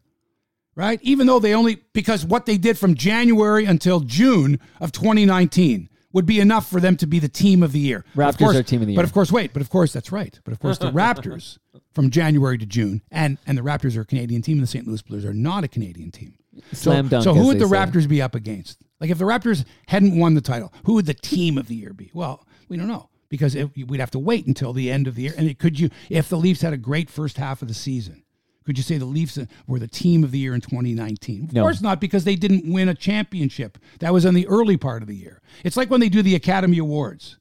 [0.75, 0.99] right?
[1.01, 6.25] Even though they only because what they did from January until June of 2019 would
[6.25, 7.97] be enough for them to be the team of the year.
[7.97, 8.97] Of Raptors course- are team of the year.
[8.97, 9.51] But of course, wait.
[9.51, 10.39] But of course, that's right.
[10.45, 11.57] But of course, the Raptors
[11.93, 14.87] from January to June, and and the Raptors are a Canadian team, and the St.
[14.87, 16.35] Louis Blues are not a Canadian team.
[16.71, 17.75] Slam so, dunk, So who would the say.
[17.75, 18.79] Raptors be up against?
[19.01, 21.93] Like if the Raptors hadn't won the title, who would the team of the year
[21.93, 22.11] be?
[22.13, 25.23] Well, we don't know because it, we'd have to wait until the end of the
[25.23, 25.33] year.
[25.35, 28.22] And it, could you, if the Leafs had a great first half of the season,
[28.65, 31.45] could you say the Leafs uh, were the team of the year in 2019?
[31.45, 31.61] Of No.
[31.63, 33.77] course not, because they didn't win a championship.
[33.99, 35.41] That was in the early part of the year.
[35.63, 37.37] It's like when they do the Academy Awards.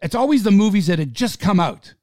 [0.00, 1.94] It's always the movies that had just come out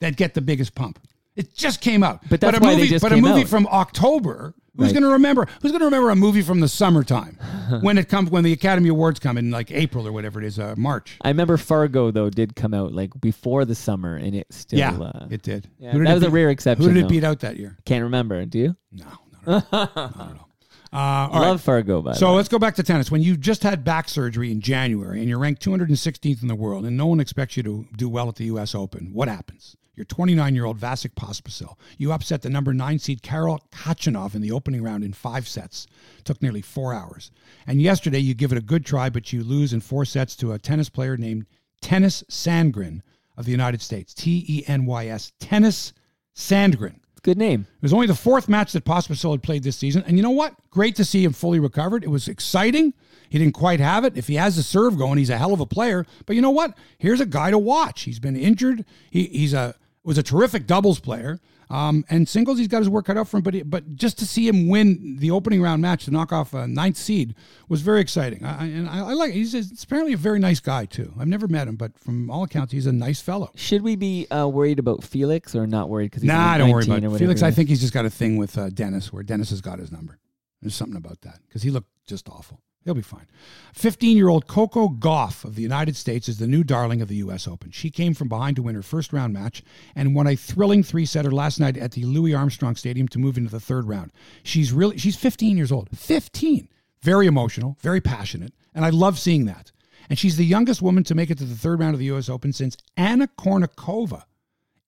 [0.00, 0.98] that get the biggest pump.
[1.36, 2.20] It just came out.
[2.28, 3.48] But that's a why they movie, just but a movie out.
[3.48, 4.54] from October.
[4.76, 5.46] Who's going to remember?
[5.62, 7.34] Who's going to remember a movie from the summertime
[7.80, 10.58] when it comes when the Academy Awards come in like April or whatever it is,
[10.58, 11.18] uh, March?
[11.22, 14.78] I remember Fargo though did come out like before the summer, and it still.
[14.78, 15.68] Yeah, uh, it did.
[15.78, 16.86] yeah, did that it was a rare exception.
[16.86, 17.08] Who did it though.
[17.08, 17.76] beat out that year?
[17.84, 18.44] Can't remember.
[18.44, 18.76] Do you?
[18.92, 19.06] No,
[19.46, 19.90] not at all.
[19.94, 20.46] Not at all.
[20.92, 21.48] Uh, all right.
[21.48, 23.10] Love Fargo, by the So let's go back to tennis.
[23.10, 26.86] When you just had back surgery in January and you're ranked 216th in the world
[26.86, 28.74] and no one expects you to do well at the U.S.
[28.74, 29.76] Open, what happens?
[29.96, 31.74] You're 29 year old Vasek Pospisil.
[31.96, 35.86] You upset the number nine seed Karol Khachanov in the opening round in five sets.
[36.24, 37.30] Took nearly four hours.
[37.66, 40.52] And yesterday you give it a good try, but you lose in four sets to
[40.52, 41.46] a tennis player named
[41.80, 43.00] Tennys Sandgren
[43.38, 44.12] of the United States.
[44.12, 45.32] T E N Y S.
[45.40, 45.92] Tennys
[46.34, 47.00] Sandgren.
[47.22, 47.66] Good name.
[47.76, 50.04] It was only the fourth match that Pospisil had played this season.
[50.06, 50.54] And you know what?
[50.70, 52.04] Great to see him fully recovered.
[52.04, 52.94] It was exciting.
[53.28, 54.16] He didn't quite have it.
[54.16, 56.06] If he has the serve going, he's a hell of a player.
[56.26, 56.76] But you know what?
[56.98, 58.02] Here's a guy to watch.
[58.02, 58.84] He's been injured.
[59.10, 59.74] He, he's a
[60.06, 61.40] was a terrific doubles player.
[61.68, 63.42] Um, and singles, he's got his work cut out for him.
[63.42, 66.54] But he, but just to see him win the opening round match to knock off
[66.54, 67.34] a ninth seed
[67.68, 68.44] was very exciting.
[68.44, 69.32] I, and I, I like.
[69.32, 71.12] He's, he's apparently a very nice guy too.
[71.18, 73.50] I've never met him, but from all accounts, he's a nice fellow.
[73.56, 76.12] Should we be uh, worried about Felix or not worried?
[76.12, 77.18] Because Nah, I don't worry about it.
[77.18, 77.42] Felix.
[77.42, 79.90] I think he's just got a thing with uh, Dennis, where Dennis has got his
[79.90, 80.20] number.
[80.62, 82.60] There's something about that because he looked just awful.
[82.86, 83.26] He'll be fine.
[83.74, 87.16] 15 year old Coco Gauff of the United States is the new darling of the
[87.16, 87.48] U.S.
[87.48, 87.72] Open.
[87.72, 89.60] She came from behind to win her first round match
[89.96, 93.36] and won a thrilling three setter last night at the Louis Armstrong Stadium to move
[93.36, 94.12] into the third round.
[94.44, 95.88] She's really, she's 15 years old.
[95.98, 96.68] 15.
[97.02, 98.54] Very emotional, very passionate.
[98.72, 99.72] And I love seeing that.
[100.08, 102.28] And she's the youngest woman to make it to the third round of the U.S.
[102.28, 104.22] Open since Anna Kournikova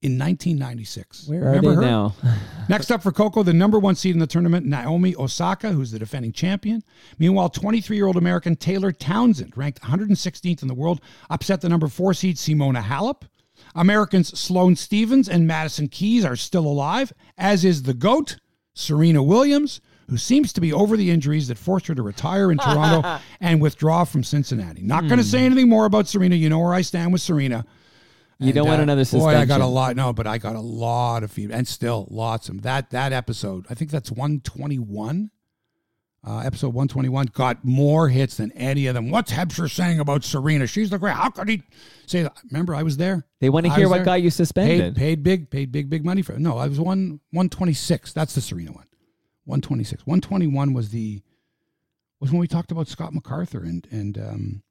[0.01, 1.27] in 1996.
[1.27, 1.83] Where Remember are they her?
[1.83, 2.15] now?
[2.69, 5.99] Next up for Coco, the number one seed in the tournament, Naomi Osaka, who's the
[5.99, 6.83] defending champion.
[7.19, 11.89] Meanwhile, 23 year old American Taylor Townsend, ranked 116th in the world, upset the number
[11.89, 13.23] four seed Simona Halep.
[13.75, 18.39] Americans Sloane Stevens and Madison Keys are still alive, as is the GOAT,
[18.75, 22.59] Serena Williams, who seems to be over the injuries that forced her to retire in
[22.59, 24.83] Toronto and withdraw from Cincinnati.
[24.83, 25.31] Not going to hmm.
[25.31, 26.37] say anything more about Serena.
[26.37, 27.67] You know where I stand with Serena.
[28.41, 29.33] You don't want uh, another suspension.
[29.37, 29.97] Boy, I got a lot.
[29.97, 32.91] No, but I got a lot of feedback, and still lots of that.
[32.91, 35.31] That episode, I think that's one twenty one.
[36.27, 39.11] Uh, episode one twenty one got more hits than any of them.
[39.11, 40.67] What's Hebsher saying about Serena?
[40.67, 41.15] She's the great.
[41.15, 41.63] How could he
[42.07, 42.37] say that?
[42.51, 43.25] Remember, I was there.
[43.41, 44.05] They want to I hear what there.
[44.05, 44.97] got you Paid, suspended.
[44.97, 46.41] paid big, paid big, big money for it.
[46.41, 48.13] No, I was one one twenty six.
[48.13, 48.87] That's the Serena one.
[49.47, 50.07] One twenty six.
[50.07, 51.23] One twenty one was the
[52.21, 54.63] was when we talked about Scott MacArthur and and um,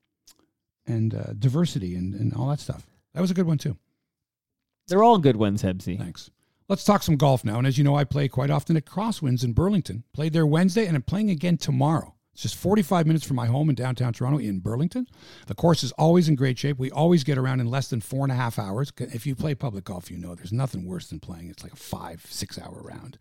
[0.85, 2.87] and uh, diversity and and all that stuff.
[3.17, 3.75] That was a good one too.
[4.87, 5.97] They're all good ones, Hebsy.
[5.97, 6.29] Thanks.
[6.69, 7.57] Let's talk some golf now.
[7.57, 10.03] And as you know, I play quite often at Crosswinds in Burlington.
[10.13, 12.13] Played there Wednesday, and I'm playing again tomorrow.
[12.33, 15.07] It's just 45 minutes from my home in downtown Toronto in Burlington.
[15.47, 16.77] The course is always in great shape.
[16.77, 18.93] We always get around in less than four and a half hours.
[18.99, 21.49] If you play public golf, you know there's nothing worse than playing.
[21.49, 23.17] It's like a five, six hour round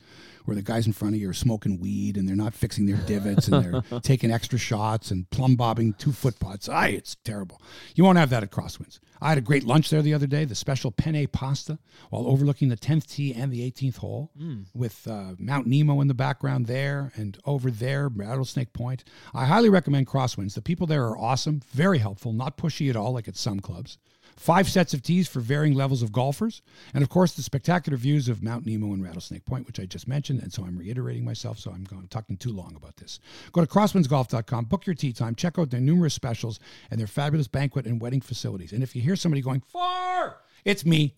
[0.46, 2.96] where the guys in front of you are smoking weed and they're not fixing their
[2.96, 6.68] divots and they're taking extra shots and plumb bobbing two foot putts.
[6.68, 7.60] Aye, it's terrible.
[7.94, 8.98] You won't have that at Crosswinds.
[9.20, 11.78] I had a great lunch there the other day, the special penne pasta,
[12.10, 14.30] while overlooking the 10th tee and the 18th hole
[14.74, 19.04] with uh, Mount Nemo in the background there and over there, Rattlesnake Point.
[19.34, 20.54] I highly recommend Crosswinds.
[20.54, 23.96] The people there are awesome, very helpful, not pushy at all like at some clubs.
[24.36, 26.60] Five sets of tees for varying levels of golfers.
[26.92, 30.06] And of course, the spectacular views of Mount Nemo and Rattlesnake Point, which I just
[30.06, 30.42] mentioned.
[30.42, 33.18] And so I'm reiterating myself, so I'm going, talking too long about this.
[33.52, 36.60] Go to crosswindsgolf.com, book your tee time, check out their numerous specials
[36.90, 38.72] and their fabulous banquet and wedding facilities.
[38.72, 41.14] And if you hear somebody going, far, it's me.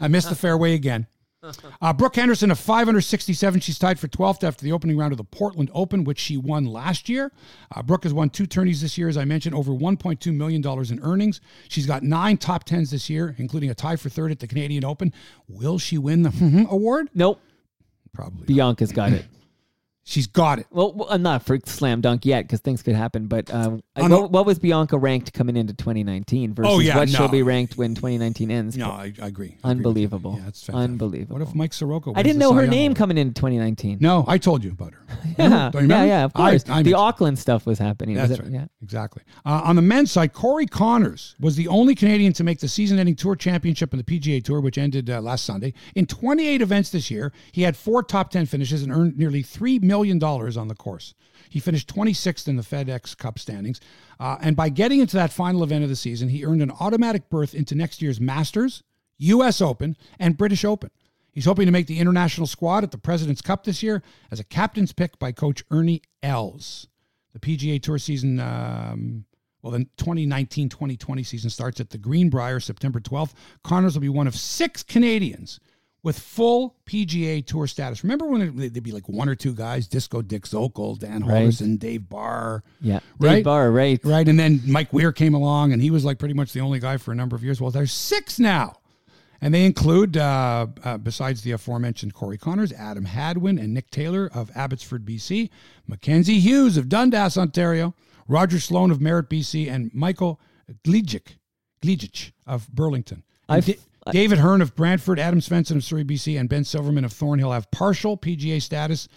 [0.00, 1.06] I missed the fairway again.
[1.80, 3.60] Uh, Brooke Henderson of 567.
[3.60, 6.64] She's tied for 12th after the opening round of the Portland Open, which she won
[6.64, 7.32] last year.
[7.74, 11.00] Uh, Brooke has won two tourneys this year, as I mentioned, over $1.2 million in
[11.02, 11.40] earnings.
[11.68, 14.84] She's got nine top tens this year, including a tie for third at the Canadian
[14.84, 15.12] Open.
[15.48, 17.08] Will she win the award?
[17.14, 17.40] Nope.
[18.12, 18.38] Probably.
[18.40, 18.46] not.
[18.46, 19.26] Bianca's got it.
[20.08, 20.66] She's got it.
[20.70, 23.26] Well, well, I'm not for slam dunk yet because things could happen.
[23.26, 23.80] But no.
[23.96, 27.76] what, what was Bianca ranked coming into 2019 versus Oh, yeah, what she'll be ranked
[27.76, 28.76] when 2019 ends?
[28.76, 29.26] No, I, I agree.
[29.26, 29.56] I agree.
[29.64, 30.36] Unbelievable.
[30.38, 30.90] Yeah, that's fantastic.
[30.90, 31.38] Unbelievable.
[31.40, 32.12] What if Mike Soroka?
[32.14, 33.98] I didn't know her name coming into 2019.
[34.00, 35.00] No, I told you about her.
[35.38, 36.64] Yeah, Don't you yeah, yeah, of course.
[36.68, 38.16] I the Auckland stuff was happening.
[38.16, 38.52] Was That's it- right.
[38.52, 38.66] Yeah.
[38.82, 39.22] Exactly.
[39.44, 43.16] Uh, on the men's side, Corey Conners was the only Canadian to make the season-ending
[43.16, 45.74] Tour Championship in the PGA Tour, which ended uh, last Sunday.
[45.94, 49.82] In 28 events this year, he had four top 10 finishes and earned nearly $3
[49.82, 51.14] million on the course.
[51.48, 53.80] He finished 26th in the FedEx Cup standings.
[54.18, 57.28] Uh, and by getting into that final event of the season, he earned an automatic
[57.28, 58.82] berth into next year's Masters,
[59.18, 59.60] U.S.
[59.60, 60.90] Open, and British Open.
[61.32, 64.44] He's hoping to make the international squad at the President's Cup this year as a
[64.44, 66.86] captain's pick by coach Ernie Els.
[67.34, 69.26] The PGA Tour season, um,
[69.60, 73.34] well, the 2019 2020 season starts at the Greenbrier September 12th.
[73.62, 75.60] Conners will be one of six Canadians
[76.06, 78.04] with full PGA Tour status.
[78.04, 81.48] Remember when it- there'd be like one or two guys Disco Dick Zokol, Dan Right.
[81.48, 83.00] Halldorson, Dave Barr, Yeah.
[83.18, 83.34] Right?
[83.36, 84.00] Dave Barr, right.
[84.04, 84.28] right?
[84.28, 86.96] And then Mike Weir came along and he was like pretty much the only guy
[86.96, 87.60] for a number of years.
[87.60, 88.76] Well, there's six now.
[89.40, 94.30] And they include, uh, uh, besides the aforementioned Corey Conners, Adam Hadwin and Nick Taylor
[94.32, 95.50] of Abbotsford, BC,
[95.88, 97.94] Mackenzie Hughes of Dundas, Ontario,
[98.28, 100.40] Roger Sloan of Merritt, BC, and Michael
[100.84, 101.36] Gligic,
[101.82, 103.24] Gligic of Burlington.
[103.48, 103.78] I've- Da-
[104.12, 107.70] David Hearn of Brantford, Adam Svensson of Surrey, BC, and Ben Silverman of Thornhill have
[107.70, 109.08] partial PGA status.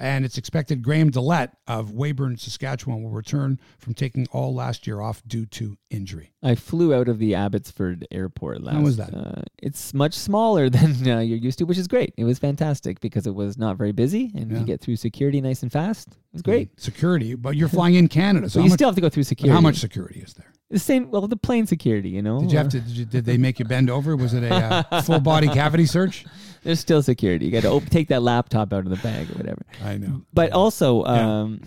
[0.00, 5.00] And it's expected Graham DeLaet of Weyburn, Saskatchewan will return from taking all last year
[5.00, 6.30] off due to injury.
[6.40, 8.80] I flew out of the Abbotsford airport last.
[8.84, 9.12] was that?
[9.12, 12.14] Uh, it's much smaller than uh, you're used to, which is great.
[12.16, 14.60] It was fantastic because it was not very busy, and Yeah.
[14.60, 16.10] you get through security nice and fast.
[16.10, 16.80] It was great.
[16.80, 18.48] Security, but you're flying in Canada.
[18.50, 19.52] So you much, still have to go through security.
[19.52, 20.52] how much security is there?
[20.70, 21.10] The same.
[21.10, 22.10] Well, the plane security.
[22.10, 22.40] You know.
[22.40, 22.80] Did you have to?
[22.80, 24.16] Did, you, did they make you bend over?
[24.16, 24.54] Was it a
[24.92, 26.26] uh, full body cavity search?
[26.64, 27.46] There's still security.
[27.46, 29.62] You got to op- take that laptop out of the bag or whatever.
[29.82, 30.22] I know.
[30.34, 31.40] But also, Yeah.
[31.42, 31.60] um,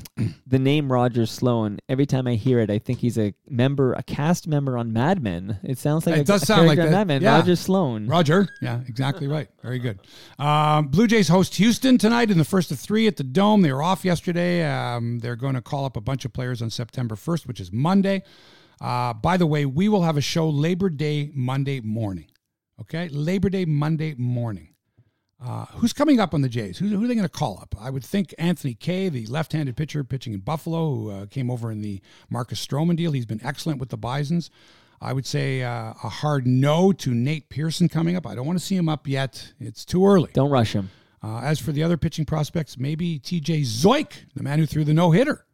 [0.45, 1.79] the name Roger Sloan.
[1.87, 5.23] Every time I hear it, I think he's a member, a cast member on Mad
[5.23, 5.59] Men.
[5.63, 6.91] It sounds like It a, does a sound like that.
[6.91, 7.21] Mad Men.
[7.21, 7.37] Yeah.
[7.37, 8.05] Roger Sloan.
[8.07, 8.49] Roger.
[8.61, 9.47] Yeah, exactly right.
[9.63, 9.99] Very good.
[10.37, 13.61] Um, Blue Jays host Houston tonight in the first of three at the Dome.
[13.61, 14.63] They were off yesterday.
[14.69, 17.71] Um, they're going to call up a bunch of players on September 1st, which is
[17.71, 18.23] Monday.
[18.81, 22.31] Uh, by the way, we will have a show Labor Day Monday morning.
[22.79, 23.07] Okay?
[23.09, 24.69] Labor Day Monday morning.
[25.43, 26.77] Uh, who's coming up on the Jays?
[26.77, 27.75] Who, who are they going to call up?
[27.79, 31.71] I would think Anthony Kay, the left-handed pitcher pitching in Buffalo, who uh, came over
[31.71, 33.11] in the Marcus Stroman deal.
[33.11, 34.51] He's been excellent with the Bisons.
[34.99, 38.27] I would say uh, a hard no to Nate Pearson coming up.
[38.27, 39.53] I don't want to see him up yet.
[39.59, 40.29] It's too early.
[40.33, 40.91] Don't rush him.
[41.23, 43.61] Uh, as for the other pitching prospects, maybe T.J.
[43.61, 45.45] Zeuch, the man who threw the no-hitter,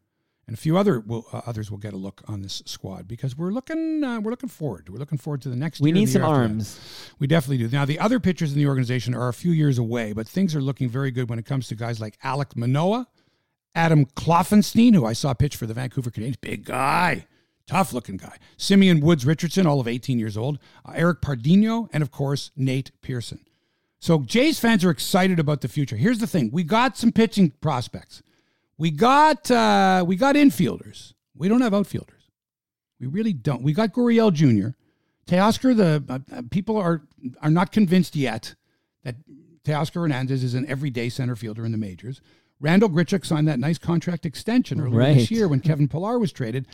[0.48, 3.38] and a few other will, uh, others will get a look on this squad because
[3.38, 4.90] we're looking uh, we're looking forward.
[4.90, 5.82] We're looking forward to the next.
[5.82, 6.28] We need some that.
[6.28, 6.80] arms.
[7.20, 7.70] We definitely do.
[7.70, 10.62] Now, the other pitchers in the organization are a few years away, but things are
[10.62, 13.08] looking very good when it comes to guys like Alek Manoah,
[13.76, 17.28] Adam Kloffenstein, who I saw pitch for the Vancouver Canadians, big guy,
[17.68, 18.38] tough looking guy.
[18.56, 22.92] Simeon Woods Richardson, all of 18 years old, uh, Eric Pardinho, and of course, Nate
[23.02, 23.42] Pearson.
[24.00, 25.98] So, Jays fans are excited about the future.
[25.98, 28.22] Here's the thing we got some pitching prospects,
[28.78, 32.14] we got, uh, we got infielders, we don't have outfielders.
[33.00, 33.62] We really don't.
[33.62, 34.70] We got Gurriel Jr.
[35.28, 37.04] Teoscar, the uh, uh, people are
[37.42, 38.56] are not convinced yet
[39.04, 39.16] that
[39.64, 42.22] Teoscar Hernandez is an everyday center fielder in the majors.
[42.60, 46.66] Randal Grichuk signed that nice contract extension earlier this year when Kevin Pillar was traded.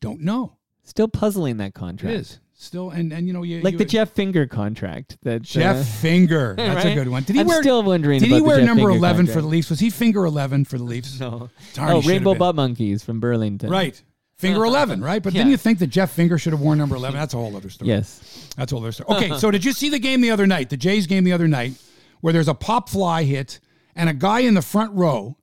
[0.00, 0.56] Don't know.
[0.84, 2.16] Still puzzling that contract.
[2.16, 5.18] is still, and and you know, you Like you- the Jeff Finger contract.
[5.22, 6.54] That Jeff uh, Finger.
[6.58, 7.24] That's a good one.
[7.24, 7.62] Did he I'm wear?
[7.62, 8.20] still wondering.
[8.20, 9.46] did he wear Jeff number Finger eleven for the.
[9.46, 9.70] Leafs?
[9.70, 11.20] Was he finger eleven for the Leafs?
[11.20, 11.50] No.
[11.74, 12.34] Darn, oh, he should have Rainbow.
[12.34, 13.70] Butt Monkeys from Burlington.
[13.70, 14.00] Right.
[14.38, 15.22] Finger 11, right?
[15.22, 17.16] But didn't you think that Jeff Finger should have worn number 11?
[17.16, 17.90] That's a whole other story.
[17.90, 18.50] Yes.
[18.56, 19.16] That's a whole other story.
[19.16, 21.46] Okay, so did you see the game the other night, the Jays game the other
[21.46, 21.74] night,
[22.22, 23.60] where there's a pop fly hit
[23.94, 25.36] and a guy in the front row,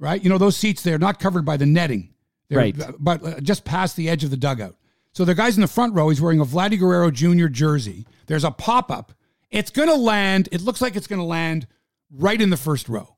[0.00, 0.20] right?
[0.20, 2.12] You know, those seats, they're not covered by the netting.
[2.48, 2.76] They're, Right.
[2.98, 4.74] But uh, just past the edge of the dugout.
[5.12, 6.08] So the guy's in the front row.
[6.08, 7.46] He's wearing a Vladdy Guerrero Jr.
[7.46, 8.06] jersey.
[8.26, 9.12] There's a pop up.
[9.50, 10.48] It's going to land.
[10.52, 11.66] It looks like it's going to land
[12.12, 13.16] right in the first row.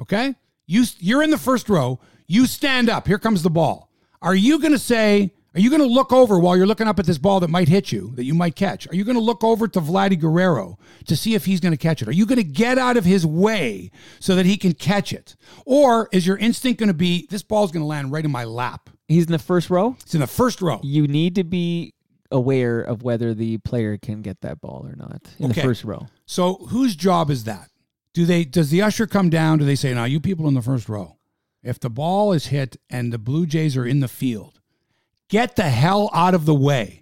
[0.00, 0.34] Okay?
[0.66, 1.98] You, you're in the first row.
[2.26, 3.06] You stand up.
[3.06, 3.90] Here comes the ball.
[4.22, 6.98] Are you going to say, are you going to look over while you're looking up
[6.98, 8.86] at this ball that might hit you, that you might catch?
[8.88, 11.78] Are you going to look over to Vladdy Guerrero to see if he's going to
[11.78, 12.08] catch it?
[12.08, 13.90] Are you going to get out of his way
[14.20, 15.34] so that he can catch it?
[15.66, 18.44] Or is your instinct going to be, this ball's going to land right in my
[18.44, 18.90] lap?
[19.08, 19.96] He's in the first row.
[20.00, 20.78] It's in the first row.
[20.84, 21.94] You need to be
[22.30, 25.54] aware of whether the player can get that ball or not in Okay.
[25.62, 26.06] the first row.
[26.26, 27.70] So whose job is that?
[28.14, 29.58] Do they does the usher come down?
[29.58, 31.16] Do they say, now you people in the first row,
[31.64, 34.59] if the ball is hit and the Blue Jays are in the field,
[35.30, 36.96] get the hell out of the way.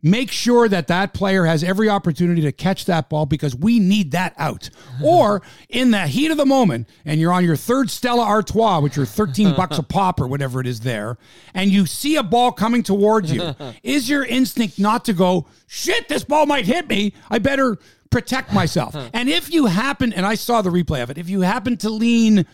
[0.00, 4.12] make sure that that player has every opportunity to catch that ball because we need
[4.12, 4.70] that out.
[5.04, 8.96] or in the heat of the moment, and you're on your third Stella Artois, which
[8.96, 11.18] are 13 bucks a pop or whatever it is there,
[11.52, 16.08] and you see a ball coming towards you, is your instinct not to go, shit,
[16.08, 17.12] this ball might hit me?
[17.28, 17.76] I better
[18.10, 18.94] protect myself.
[19.12, 21.90] and if you happen, and I saw the replay of it, if you happen to
[21.90, 22.46] lean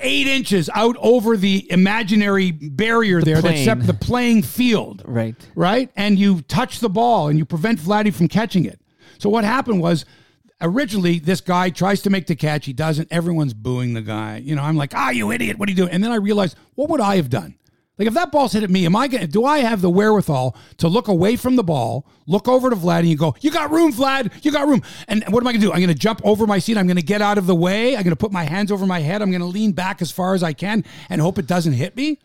[0.00, 3.54] eight inches out over the imaginary barrier there plane.
[3.54, 5.34] that's sep- the playing field, Right.
[5.54, 5.90] right?
[5.96, 8.80] And you touch the ball and you prevent Vladdy from catching it.
[9.18, 10.04] So what happened was
[10.60, 13.08] originally this guy tries to make the catch, he doesn't.
[13.10, 14.36] Everyone's booing the guy.
[14.38, 15.90] You know, I'm like, ah, you idiot, what are you doing?
[15.90, 17.54] And then I realized, what would I have done?
[18.00, 20.56] Like if that ball's hit at me, am I gonna do I have the wherewithal
[20.78, 23.70] to look away from the ball, look over to Vlad, and you go, You got
[23.70, 24.80] room, Vlad, you got room.
[25.06, 25.70] And what am I gonna do?
[25.70, 28.16] I'm gonna jump over my seat, I'm gonna get out of the way, I'm gonna
[28.16, 30.82] put my hands over my head, I'm gonna lean back as far as I can
[31.10, 32.18] and hope it doesn't hit me.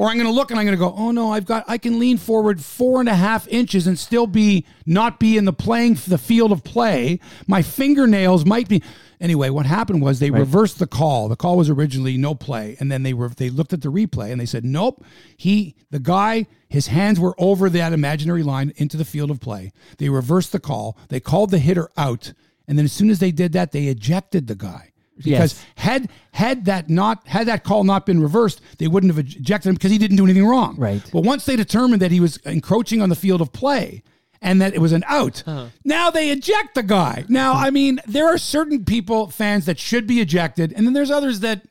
[0.00, 1.76] Or I'm going to look and I'm going to go, oh no, I've got, I
[1.76, 5.52] can lean forward four and a half inches and still be, not be in the
[5.52, 7.20] playing, the field of play.
[7.46, 8.82] My fingernails might be.
[9.20, 11.28] Anyway, what happened was they reversed the call.
[11.28, 12.78] The call was originally no play.
[12.80, 15.04] And then they were, they looked at the replay and they said, nope,
[15.36, 19.70] he, the guy, his hands were over that imaginary line into the field of play.
[19.98, 20.96] They reversed the call.
[21.10, 22.32] They called the hitter out.
[22.66, 24.89] And then as soon as they did that, they ejected the guy
[25.24, 25.64] because Yes.
[25.76, 29.74] had had that not had that call not been reversed, they wouldn't have ejected him
[29.74, 30.76] because he didn't do anything wrong.
[30.76, 31.02] Right.
[31.12, 34.02] But once they determined that he was encroaching on the field of play
[34.42, 35.66] and that it was an out, Uh-huh.
[35.84, 37.24] now they eject the guy.
[37.28, 41.10] Now, I mean, there are certain people, fans that should be ejected, and then there's
[41.10, 41.62] others that,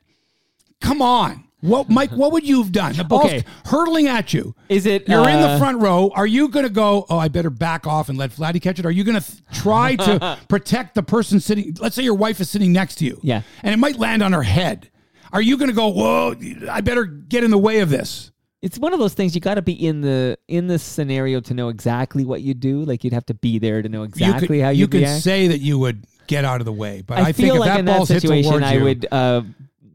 [0.82, 1.46] come on.
[1.62, 2.12] What, Mike?
[2.12, 2.94] What would you have done?
[2.94, 3.44] The ball's Okay.
[3.66, 4.56] hurtling at you.
[4.70, 5.10] Is it?
[5.10, 6.10] You're in the uh, front row.
[6.16, 8.86] Are you going to go, oh, I better back off and let Vladdy catch it?
[8.86, 11.76] Are you going to th- try to protect the person sitting?
[11.80, 13.20] Let's say your wife is sitting next to you.
[13.24, 13.42] Yeah.
[13.62, 14.90] And it might land on her head.
[15.34, 16.36] Are you going to go, whoa,
[16.72, 18.32] I better get in the way of this?
[18.62, 21.54] It's one of those things you got to be in the in the scenario to
[21.54, 22.84] know exactly what you do.
[22.84, 25.02] Like you'd have to be there to know exactly you could, how you you could
[25.02, 25.24] react.
[25.24, 27.60] say that you would get out of the way, but I, I, think feel if
[27.62, 29.42] like that in that ball's hit situation, towards I you, would uh,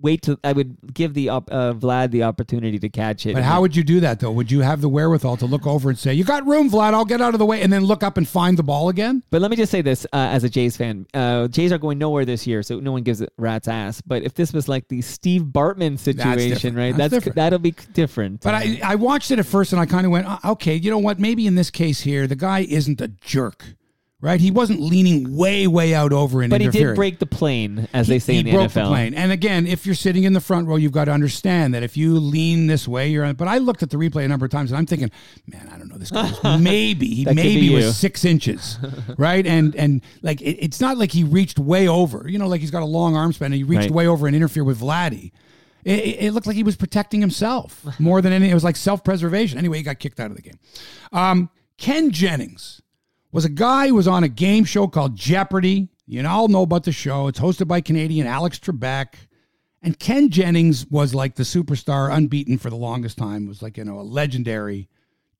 [0.05, 0.38] wait to.
[0.44, 3.34] I would give the uh, Vlad the opportunity to catch it.
[3.34, 4.30] But how would you do that though?
[4.30, 6.94] Would you have the wherewithal to look over and say, "You got room, Vlad?
[6.94, 9.24] I'll get out of the way," and then look up and find the ball again?
[9.30, 11.07] But let me just say this uh, as a Jays fan.
[11.12, 14.00] Uh, Jays are going nowhere this year, so no one gives a rat's ass.
[14.02, 16.76] But if this was like the Steve Bartman situation, different.
[16.76, 16.96] right?
[16.96, 18.42] That's That's, that'll be different.
[18.42, 20.90] But I, I watched it at first and I kind of went, "Oh, okay, you
[20.90, 21.18] know what?
[21.18, 23.64] Maybe in this case here, the guy isn't a jerk,
[24.24, 24.40] right?
[24.40, 28.08] He wasn't leaning way, way out over and but he did break the plane, as
[28.08, 28.74] they say he in the broke NFL.
[28.74, 29.14] the plane.
[29.14, 31.94] And again, if you're sitting in the front row, you've got to understand that if
[31.96, 33.34] you lean this way, you're.
[33.34, 35.10] But I looked at the replay a number of times, and I'm thinking,
[35.46, 35.98] man, I don't know.
[35.98, 37.76] This guy was maybe he maybe you.
[37.76, 38.78] was six inches,
[39.18, 39.46] right?
[39.46, 42.26] And and like it, it's not like he reached way over.
[42.26, 43.90] You know, like he's got a long arm span, and he reached Right.
[43.90, 45.32] way over and interfered with Vladdy.
[45.84, 48.48] It, it, it looked like he was protecting himself more than any.
[48.48, 49.58] It was like self preservation.
[49.58, 50.58] Anyway, he got kicked out of the game.
[51.12, 52.80] Um, Ken Jennings
[53.35, 55.89] was a guy who was on a game show called Jeopardy.
[56.07, 57.26] You all know about the show.
[57.26, 59.14] It's hosted by Canadian Alex Trebek.
[59.82, 63.47] And Ken Jennings was like the superstar, unbeaten for the longest time.
[63.47, 64.89] Was like you know a legendary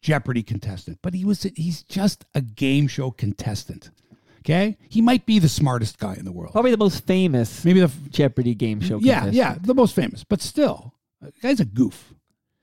[0.03, 0.99] Jeopardy contestant.
[1.03, 3.91] But he was he's just a game show contestant.
[4.41, 6.53] Okay, he might be the smartest guy in the world.
[6.53, 8.99] Probably the most famous Maybe the Jeopardy game show.
[8.99, 9.35] yeah, contestant.
[9.37, 10.93] yeah, the most famous, but still,
[11.23, 12.13] the guy's a goof.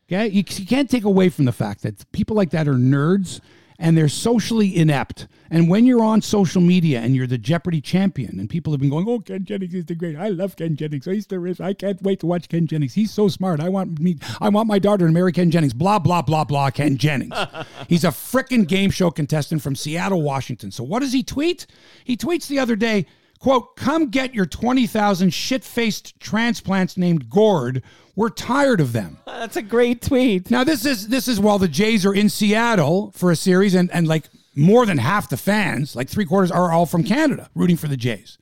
[0.08, 3.40] Okay, you, you can't take away from the fact that people like that are nerds
[3.82, 5.28] and they're socially inept.
[5.50, 8.92] And when you're on social media and you're the Jeopardy champion, and people have been
[8.92, 10.16] going, "Oh, Ken Jennings is the great.
[10.16, 11.06] I love Ken Jennings.
[11.06, 11.60] He's the rich.
[11.60, 12.94] I can't wait to watch Ken Jennings.
[12.94, 13.60] He's so smart.
[13.60, 14.18] I want me.
[14.40, 15.74] I want my daughter to marry Ken Jennings.
[15.74, 16.70] Blah blah blah blah.
[16.70, 17.36] Ken Jennings.
[17.90, 20.72] He's a frickin' game show contestant from Seattle, Washington.
[20.72, 21.66] So what does he tweet?
[22.06, 23.08] He tweets the other day.
[23.40, 27.82] Quote, come get your 20,000 shit faced transplants named Gord.
[28.16, 29.18] We're tired of them.
[29.26, 30.52] That's a great tweet.
[30.52, 33.92] Now, this is this is while the Jays are in Seattle for a series, and,
[33.92, 37.78] and like more than half the fans, like three quarters, are all from Canada rooting
[37.78, 38.38] for the Jays.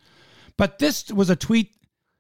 [0.58, 1.72] But this was a tweet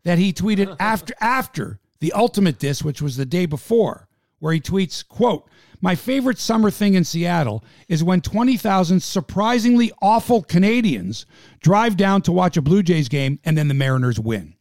[0.03, 4.07] that he tweeted after after the ultimate diss, which was the day before,
[4.39, 5.49] where he tweets, quote,
[5.81, 11.25] my favorite summer thing in Seattle is when 20,000 surprisingly awful Canadians
[11.61, 14.55] drive down to watch a Blue Jays game and then the Mariners win.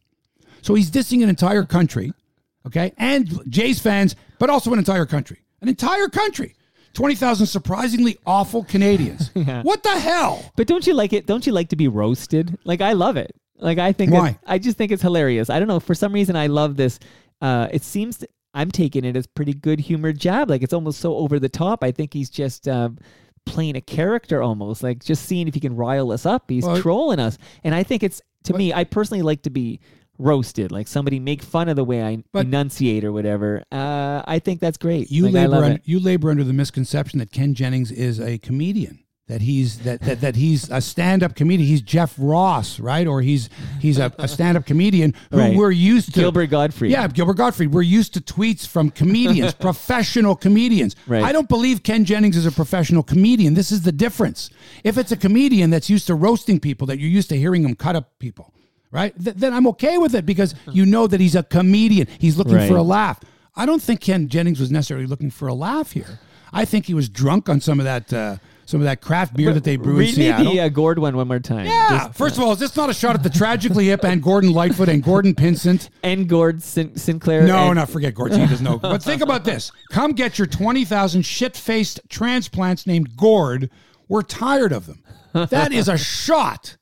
[0.61, 2.13] So he's dissing an entire country,
[2.67, 5.39] okay, and Jays fans, but also an entire country.
[5.61, 6.55] An entire country.
[6.93, 9.31] 20,000 surprisingly awful Canadians.
[9.63, 10.51] What the hell?
[10.55, 11.25] But don't you like it?
[11.27, 12.57] Don't you like to be roasted?
[12.65, 13.31] Like I love it.
[13.57, 14.37] Like I think Why?
[14.45, 15.49] I just think it's hilarious.
[15.49, 15.79] I don't know.
[15.79, 16.99] For some reason, I love this.
[17.41, 20.49] Uh, it seems to, I'm taking it as pretty good humor jab.
[20.49, 21.83] Like it's almost so over the top.
[21.83, 22.89] I think he's just uh,
[23.45, 24.81] playing a character almost.
[24.81, 26.49] Like just seeing if he can rile us up.
[26.49, 28.73] He's Well, trolling us, and I think it's to me.
[28.73, 29.79] I personally like to be
[30.19, 33.63] roasted, like somebody make fun of the way I But- enunciate or whatever.
[33.71, 35.09] Uh, I think that's great.
[35.09, 38.99] You Like, labor un- you labor under the misconception that Ken Jennings is a comedian.
[39.27, 41.67] That he's that, that, that he's a stand-up comedian.
[41.69, 43.05] He's Jeff Ross, right?
[43.05, 43.47] Or he's
[43.79, 45.55] he's a, a stand-up comedian who Right.
[45.55, 46.19] we're used to.
[46.21, 46.89] Gilbert Gottfried.
[46.89, 47.71] Yeah, Gilbert Gottfried.
[47.71, 50.95] We're used to tweets from comedians, professional comedians.
[51.05, 51.23] Right.
[51.23, 53.53] I don't believe Ken Jennings is a professional comedian.
[53.53, 54.49] This is the difference.
[54.83, 57.75] If it's a comedian that's used to roasting people, that you're used to hearing him
[57.75, 58.51] cut up people,
[58.91, 59.13] right?
[59.23, 62.07] Th- then I'm okay with it because you know that he's a comedian.
[62.19, 62.67] He's looking Right.
[62.69, 63.19] for a laugh.
[63.55, 66.19] I don't think Ken Jennings was necessarily looking for a laugh here.
[66.53, 69.51] I think he was drunk on some of that uh, some of that craft beer
[69.51, 70.51] that they brew in Read me Seattle.
[70.53, 71.65] the uh, Gord one one more time.
[71.65, 71.89] yeah.
[72.05, 74.51] Just- First of all, is this not a shot at the tragically hip and Gordon
[74.53, 75.89] Lightfoot and Gordon Pinsent?
[76.03, 77.43] and Gord Sin- Sinclair.
[77.47, 78.31] No, and- no, forget Gord.
[78.31, 78.77] He doesn't know.
[78.81, 79.71] But think about this.
[79.91, 83.69] Come get your 20,000 shit faced transplants named Gord.
[84.07, 85.03] We're tired of them.
[85.33, 86.77] That is a shot.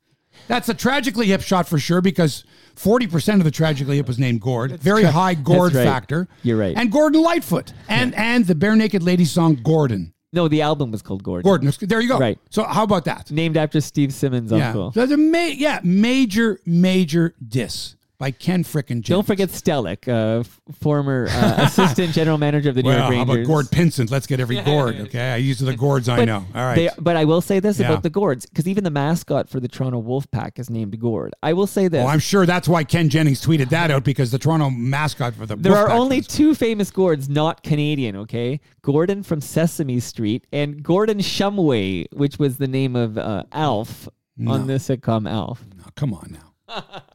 [0.48, 2.44] That's a tragically hip shot for sure because
[2.76, 4.80] 40% of the tragically hip was named Gord.
[4.80, 5.84] Very high Gord right.
[5.84, 6.28] factor.
[6.44, 6.76] You're right.
[6.78, 7.74] And Gordon Lightfoot.
[7.88, 10.14] And and the Barenaked Ladies song Gordon.
[10.34, 11.44] No, the album was called Gord.
[11.44, 11.72] Gordon.
[11.82, 12.20] There you go.
[12.20, 12.38] Right.
[12.50, 13.32] So how about that?
[13.32, 14.68] Named after Steve Simmons' Yeah.
[14.68, 14.92] uncle.
[14.92, 19.08] So that's a ma- yeah, major, major diss by Ken frickin' Jennings.
[19.10, 20.44] Don't forget Stellick, uh,
[20.80, 23.36] former uh, assistant general manager of the New Well, York how Rangers.
[23.36, 24.10] about Gord Pinsent?
[24.10, 24.96] Let's get every Gord.
[25.02, 26.46] Okay, I use the Gords I But know.
[26.56, 26.76] All right.
[26.76, 27.90] They, but I will say this Yeah.
[27.92, 31.34] about the Gords, because even the mascot for the Toronto Wolfpack is named Gord.
[31.44, 32.04] I will say this.
[32.04, 35.46] oh, I'm sure that's why Ken Jennings tweeted that out because the Toronto mascot for
[35.46, 38.60] the there are only was- two famous Gords not Canadian, okay?
[38.82, 44.10] Gordon from Sesame Street and Gordon Shumway, which was the name of uh, Alf
[44.48, 45.64] on the sitcom Alf.
[45.78, 46.47] No, come on now.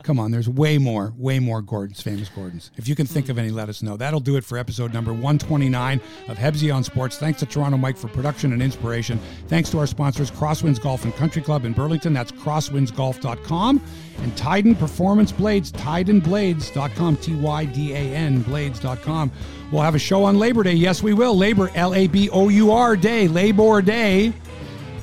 [0.02, 2.70] Come on, there's way more, way more Gordons, famous Gordons.
[2.76, 3.96] If you can think of any, let us know.
[3.96, 7.18] That'll do it for episode number 129 of Hebsy on Sports.
[7.18, 9.20] Thanks to Toronto Mike for production and inspiration.
[9.48, 12.12] Thanks to our sponsors, Crosswinds Golf and Country Club in Burlington.
[12.12, 13.80] That's crosswindsgolf.com.
[14.18, 19.30] And Tydan Performance Blades, tydanblades.com, T Y D A N, blades.com.
[19.70, 20.74] We'll have a show on Labor Day.
[20.74, 21.36] Yes, we will.
[21.36, 24.32] Labor, L A B O U R Day, Labor Day.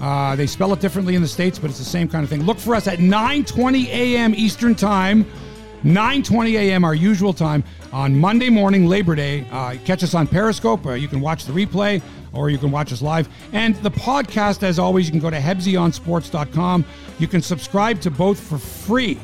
[0.02, 2.44] Uh, they spell it differently in the states, but it's the same kind of thing.
[2.44, 4.34] Look for us at 9:20 a.m.
[4.36, 5.26] Eastern Time,
[5.84, 6.86] 9:20 a.m.
[6.86, 9.46] our usual time on Monday morning, Labor Day.
[9.52, 10.86] Uh, catch us on Periscope.
[10.86, 12.02] Uh, you can watch the replay,
[12.34, 13.28] or you can watch us live.
[13.52, 16.86] And the podcast, as always, you can go to hebsyonsports.com.
[17.18, 19.20] You can subscribe to both for free,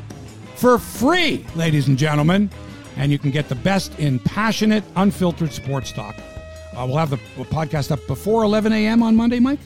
[0.55, 2.49] for free, ladies and gentlemen,
[2.97, 6.15] and you can get the best in passionate, unfiltered sports talk.
[6.75, 9.01] Uh, we'll have the podcast up before 11 a.m.
[9.01, 9.59] on Monday, Mike.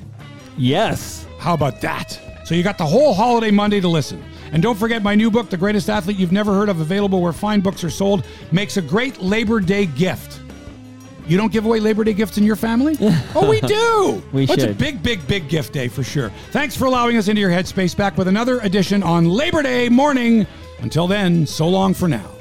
[0.59, 1.25] Yes.
[1.39, 2.19] How about that?
[2.43, 4.23] So you got the whole holiday Monday to listen.
[4.51, 7.31] And don't forget my new book, The Greatest Athlete You've Never Heard of, available where
[7.31, 10.41] fine books are sold, makes a great Labor Day gift.
[11.27, 12.97] You don't give away Labor Day gifts in your family?
[13.35, 14.21] oh, we do.
[14.33, 16.31] We It's a big, big, big gift day for sure.
[16.51, 17.95] Thanks for allowing us into your headspace.
[17.95, 20.47] Back with another edition on Labor Day morning.
[20.79, 22.38] Until then, so long for now.